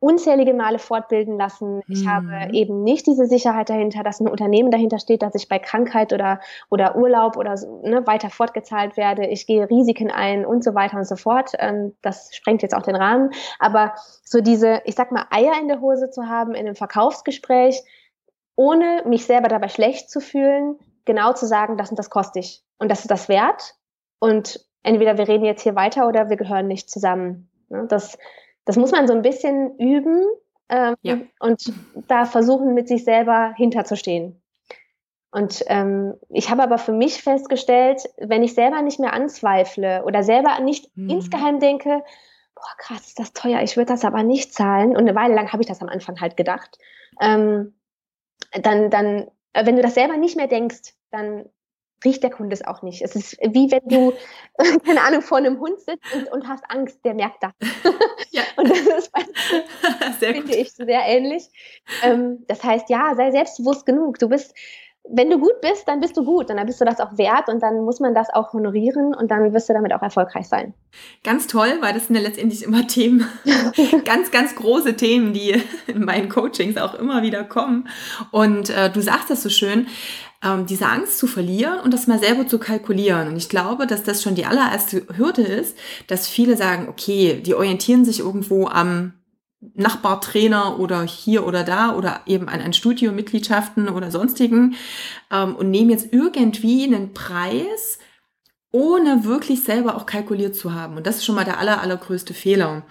[0.00, 1.82] unzählige Male fortbilden lassen.
[1.86, 2.10] Ich mhm.
[2.10, 6.12] habe eben nicht diese Sicherheit dahinter, dass ein Unternehmen dahinter steht, dass ich bei Krankheit
[6.12, 6.40] oder,
[6.70, 9.26] oder Urlaub oder so, ne, weiter fortgezahlt werde.
[9.26, 11.52] Ich gehe Risiken ein und so weiter und so fort.
[11.58, 13.30] Ähm, das sprengt jetzt auch den Rahmen.
[13.58, 13.94] Aber
[14.24, 17.82] so diese, ich sag mal, Eier in der Hose zu haben in einem Verkaufsgespräch,
[18.56, 22.62] ohne mich selber dabei schlecht zu fühlen, genau zu sagen, das und das kostet ich.
[22.78, 23.74] Und das ist das wert.
[24.18, 27.50] Und entweder wir reden jetzt hier weiter oder wir gehören nicht zusammen.
[27.68, 28.16] Ne, das,
[28.70, 30.24] das muss man so ein bisschen üben
[30.68, 31.18] ähm, ja.
[31.40, 31.72] und
[32.06, 34.40] da versuchen, mit sich selber hinterzustehen.
[35.32, 40.22] Und ähm, ich habe aber für mich festgestellt, wenn ich selber nicht mehr anzweifle oder
[40.22, 41.10] selber nicht mhm.
[41.10, 42.04] insgeheim denke,
[42.54, 44.90] boah, krass, ist das teuer, ich würde das aber nicht zahlen.
[44.90, 46.78] Und eine Weile lang habe ich das am Anfang halt gedacht.
[47.20, 47.74] Ähm,
[48.52, 51.46] dann, dann, wenn du das selber nicht mehr denkst, dann
[52.04, 53.02] riecht der Kunde es auch nicht.
[53.02, 54.12] Es ist wie wenn du,
[54.84, 57.52] keine Ahnung, vor einem Hund sitzt und, und hast Angst, der merkt das.
[58.32, 58.42] Ja.
[58.56, 59.10] Und das ist,
[60.20, 61.48] sehr finde ich, sehr ähnlich.
[62.04, 64.20] Ähm, das heißt, ja, sei selbstbewusst genug.
[64.20, 64.54] Du bist,
[65.02, 67.48] wenn du gut bist, dann bist du gut und dann bist du das auch wert
[67.48, 70.74] und dann muss man das auch honorieren und dann wirst du damit auch erfolgreich sein.
[71.24, 73.26] Ganz toll, weil das sind ja letztendlich immer Themen,
[74.04, 77.88] ganz, ganz große Themen, die in meinen Coachings auch immer wieder kommen.
[78.30, 79.88] Und äh, du sagst das so schön,
[80.42, 83.28] ähm, diese Angst zu verlieren und das mal selber zu kalkulieren.
[83.28, 85.76] Und ich glaube, dass das schon die allererste Hürde ist,
[86.06, 89.14] dass viele sagen, okay, die orientieren sich irgendwo am
[89.74, 94.74] Nachbartrainer oder hier oder da oder eben an, an Studiomitgliedschaften oder sonstigen
[95.30, 97.98] ähm, und nehmen jetzt irgendwie einen Preis,
[98.72, 100.96] ohne wirklich selber auch kalkuliert zu haben.
[100.96, 102.84] Und das ist schon mal der aller, allergrößte Fehler.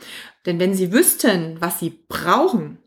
[0.45, 2.78] Denn wenn sie wüssten, was sie brauchen,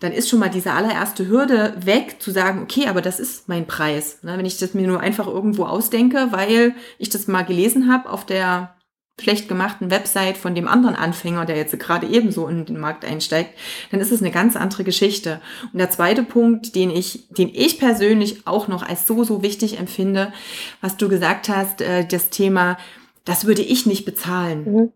[0.00, 3.66] dann ist schon mal diese allererste Hürde weg, zu sagen, okay, aber das ist mein
[3.66, 4.22] Preis.
[4.22, 8.10] Ne, wenn ich das mir nur einfach irgendwo ausdenke, weil ich das mal gelesen habe
[8.10, 8.76] auf der
[9.18, 13.50] schlecht gemachten Website von dem anderen Anfänger, der jetzt gerade ebenso in den Markt einsteigt,
[13.90, 15.40] dann ist es eine ganz andere Geschichte.
[15.72, 19.78] Und der zweite Punkt, den ich, den ich persönlich auch noch als so, so wichtig
[19.78, 20.34] empfinde,
[20.82, 22.76] was du gesagt hast, äh, das Thema,
[23.24, 24.64] das würde ich nicht bezahlen.
[24.64, 24.92] Mhm.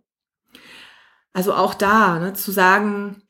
[1.33, 3.23] Also auch da, ne, zu sagen,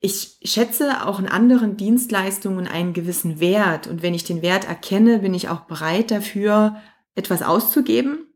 [0.00, 3.86] ich schätze auch in anderen Dienstleistungen einen gewissen Wert.
[3.86, 6.76] Und wenn ich den Wert erkenne, bin ich auch bereit dafür,
[7.14, 8.26] etwas auszugeben.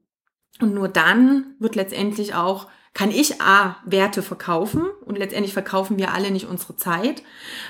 [0.61, 4.83] Und nur dann wird letztendlich auch, kann ich A, Werte verkaufen.
[5.05, 7.23] Und letztendlich verkaufen wir alle nicht unsere Zeit,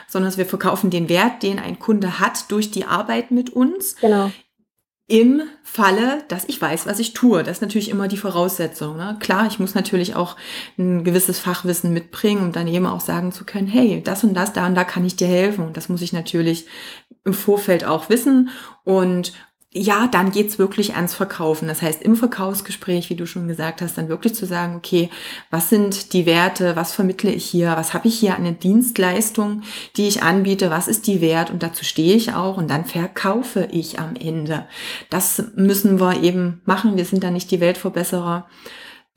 [0.09, 3.97] sondern wir verkaufen den Wert, den ein Kunde hat durch die Arbeit mit uns.
[3.97, 4.31] Genau
[5.13, 7.43] im Falle, dass ich weiß, was ich tue.
[7.43, 8.97] Das ist natürlich immer die Voraussetzung.
[8.97, 9.19] Ne?
[9.21, 10.37] Klar, ich muss natürlich auch
[10.79, 14.55] ein gewisses Fachwissen mitbringen, um dann eben auch sagen zu können, hey, das und das,
[14.55, 15.67] da und da kann ich dir helfen.
[15.67, 16.65] Und das muss ich natürlich
[17.27, 18.49] im Vorfeld auch wissen.
[18.85, 19.35] Und
[19.75, 21.67] ja, dann geht's wirklich ans Verkaufen.
[21.67, 25.09] Das heißt, im Verkaufsgespräch, wie du schon gesagt hast, dann wirklich zu sagen, okay,
[25.51, 29.63] was sind die Werte, was vermittle ich hier, was habe ich hier an der Dienstleistung,
[29.97, 33.69] die ich anbiete, was ist die Wert und dazu stehe ich auch und dann verkaufe
[33.73, 34.67] ich am Ende.
[35.09, 36.99] Das müssen wir eben machen.
[36.99, 38.47] Wir sind da nicht die Weltverbesserer.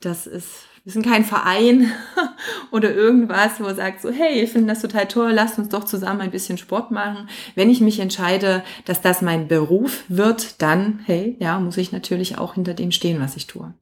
[0.00, 1.90] Das ist wir sind kein Verein
[2.70, 5.82] oder irgendwas, wo er sagt so, hey, ich finde das total toll, lasst uns doch
[5.82, 7.28] zusammen ein bisschen Sport machen.
[7.56, 12.38] Wenn ich mich entscheide, dass das mein Beruf wird, dann, hey, ja, muss ich natürlich
[12.38, 13.74] auch hinter dem stehen, was ich tue.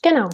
[0.00, 0.30] Genau.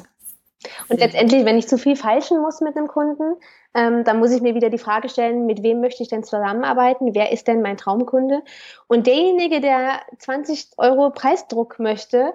[0.89, 3.35] Und letztendlich, wenn ich zu viel feilschen muss mit einem Kunden,
[3.75, 7.13] ähm, dann muss ich mir wieder die Frage stellen, mit wem möchte ich denn zusammenarbeiten?
[7.13, 8.43] Wer ist denn mein Traumkunde?
[8.87, 12.35] Und derjenige, der 20 Euro Preisdruck möchte,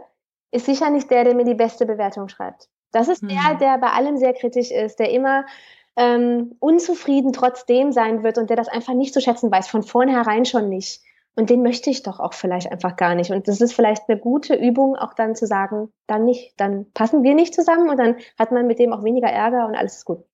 [0.51, 2.67] ist sicher nicht der, der mir die beste Bewertung schreibt.
[2.91, 3.57] Das ist der, mhm.
[3.59, 5.45] der bei allem sehr kritisch ist, der immer
[5.95, 10.45] ähm, unzufrieden trotzdem sein wird und der das einfach nicht zu schätzen weiß, von vornherein
[10.45, 11.01] schon nicht.
[11.35, 13.31] Und den möchte ich doch auch vielleicht einfach gar nicht.
[13.31, 17.23] Und das ist vielleicht eine gute Übung, auch dann zu sagen, dann nicht, dann passen
[17.23, 20.05] wir nicht zusammen und dann hat man mit dem auch weniger Ärger und alles ist
[20.05, 20.25] gut.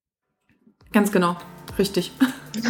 [0.92, 1.38] Ganz genau
[1.78, 2.12] richtig.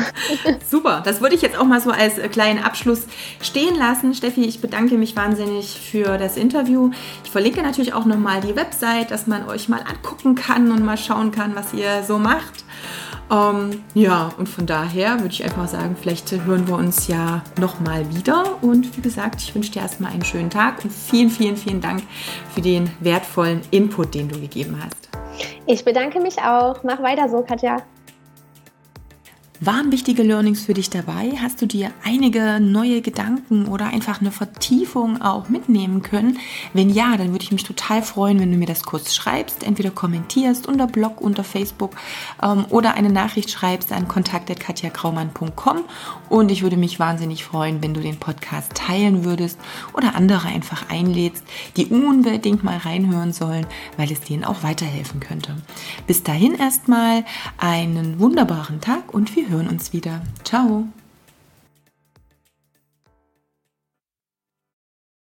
[0.70, 3.04] Super, das würde ich jetzt auch mal so als äh, kleinen Abschluss
[3.42, 4.14] stehen lassen.
[4.14, 6.92] Steffi, ich bedanke mich wahnsinnig für das Interview.
[7.24, 10.98] Ich verlinke natürlich auch nochmal die Website, dass man euch mal angucken kann und mal
[10.98, 12.66] schauen kann, was ihr so macht.
[13.30, 18.10] Ähm, ja, und von daher würde ich einfach sagen, vielleicht hören wir uns ja nochmal
[18.16, 18.62] wieder.
[18.62, 22.04] Und wie gesagt, ich wünsche dir erstmal einen schönen Tag und vielen, vielen, vielen Dank
[22.54, 25.10] für den wertvollen Input, den du gegeben hast.
[25.66, 26.84] Ich bedanke mich auch.
[26.84, 27.84] Mach weiter so, Katja.
[29.60, 31.32] Waren wichtige Learnings für dich dabei?
[31.42, 36.38] Hast du dir einige neue Gedanken oder einfach eine Vertiefung auch mitnehmen können?
[36.74, 39.90] Wenn ja, dann würde ich mich total freuen, wenn du mir das kurz schreibst, entweder
[39.90, 41.96] kommentierst unter Blog, unter Facebook
[42.44, 45.86] ähm, oder eine Nachricht schreibst an kontakt.katjakraumann.com
[46.30, 49.58] und ich würde mich wahnsinnig freuen, wenn du den Podcast teilen würdest
[49.94, 51.44] oder andere einfach einlädst,
[51.78, 53.66] die unbedingt mal reinhören sollen,
[53.98, 55.56] weil es denen auch weiterhelfen könnte.
[56.06, 57.26] Bis dahin erstmal
[57.58, 60.22] einen wunderbaren Tag und hören uns wieder.
[60.44, 60.88] Ciao!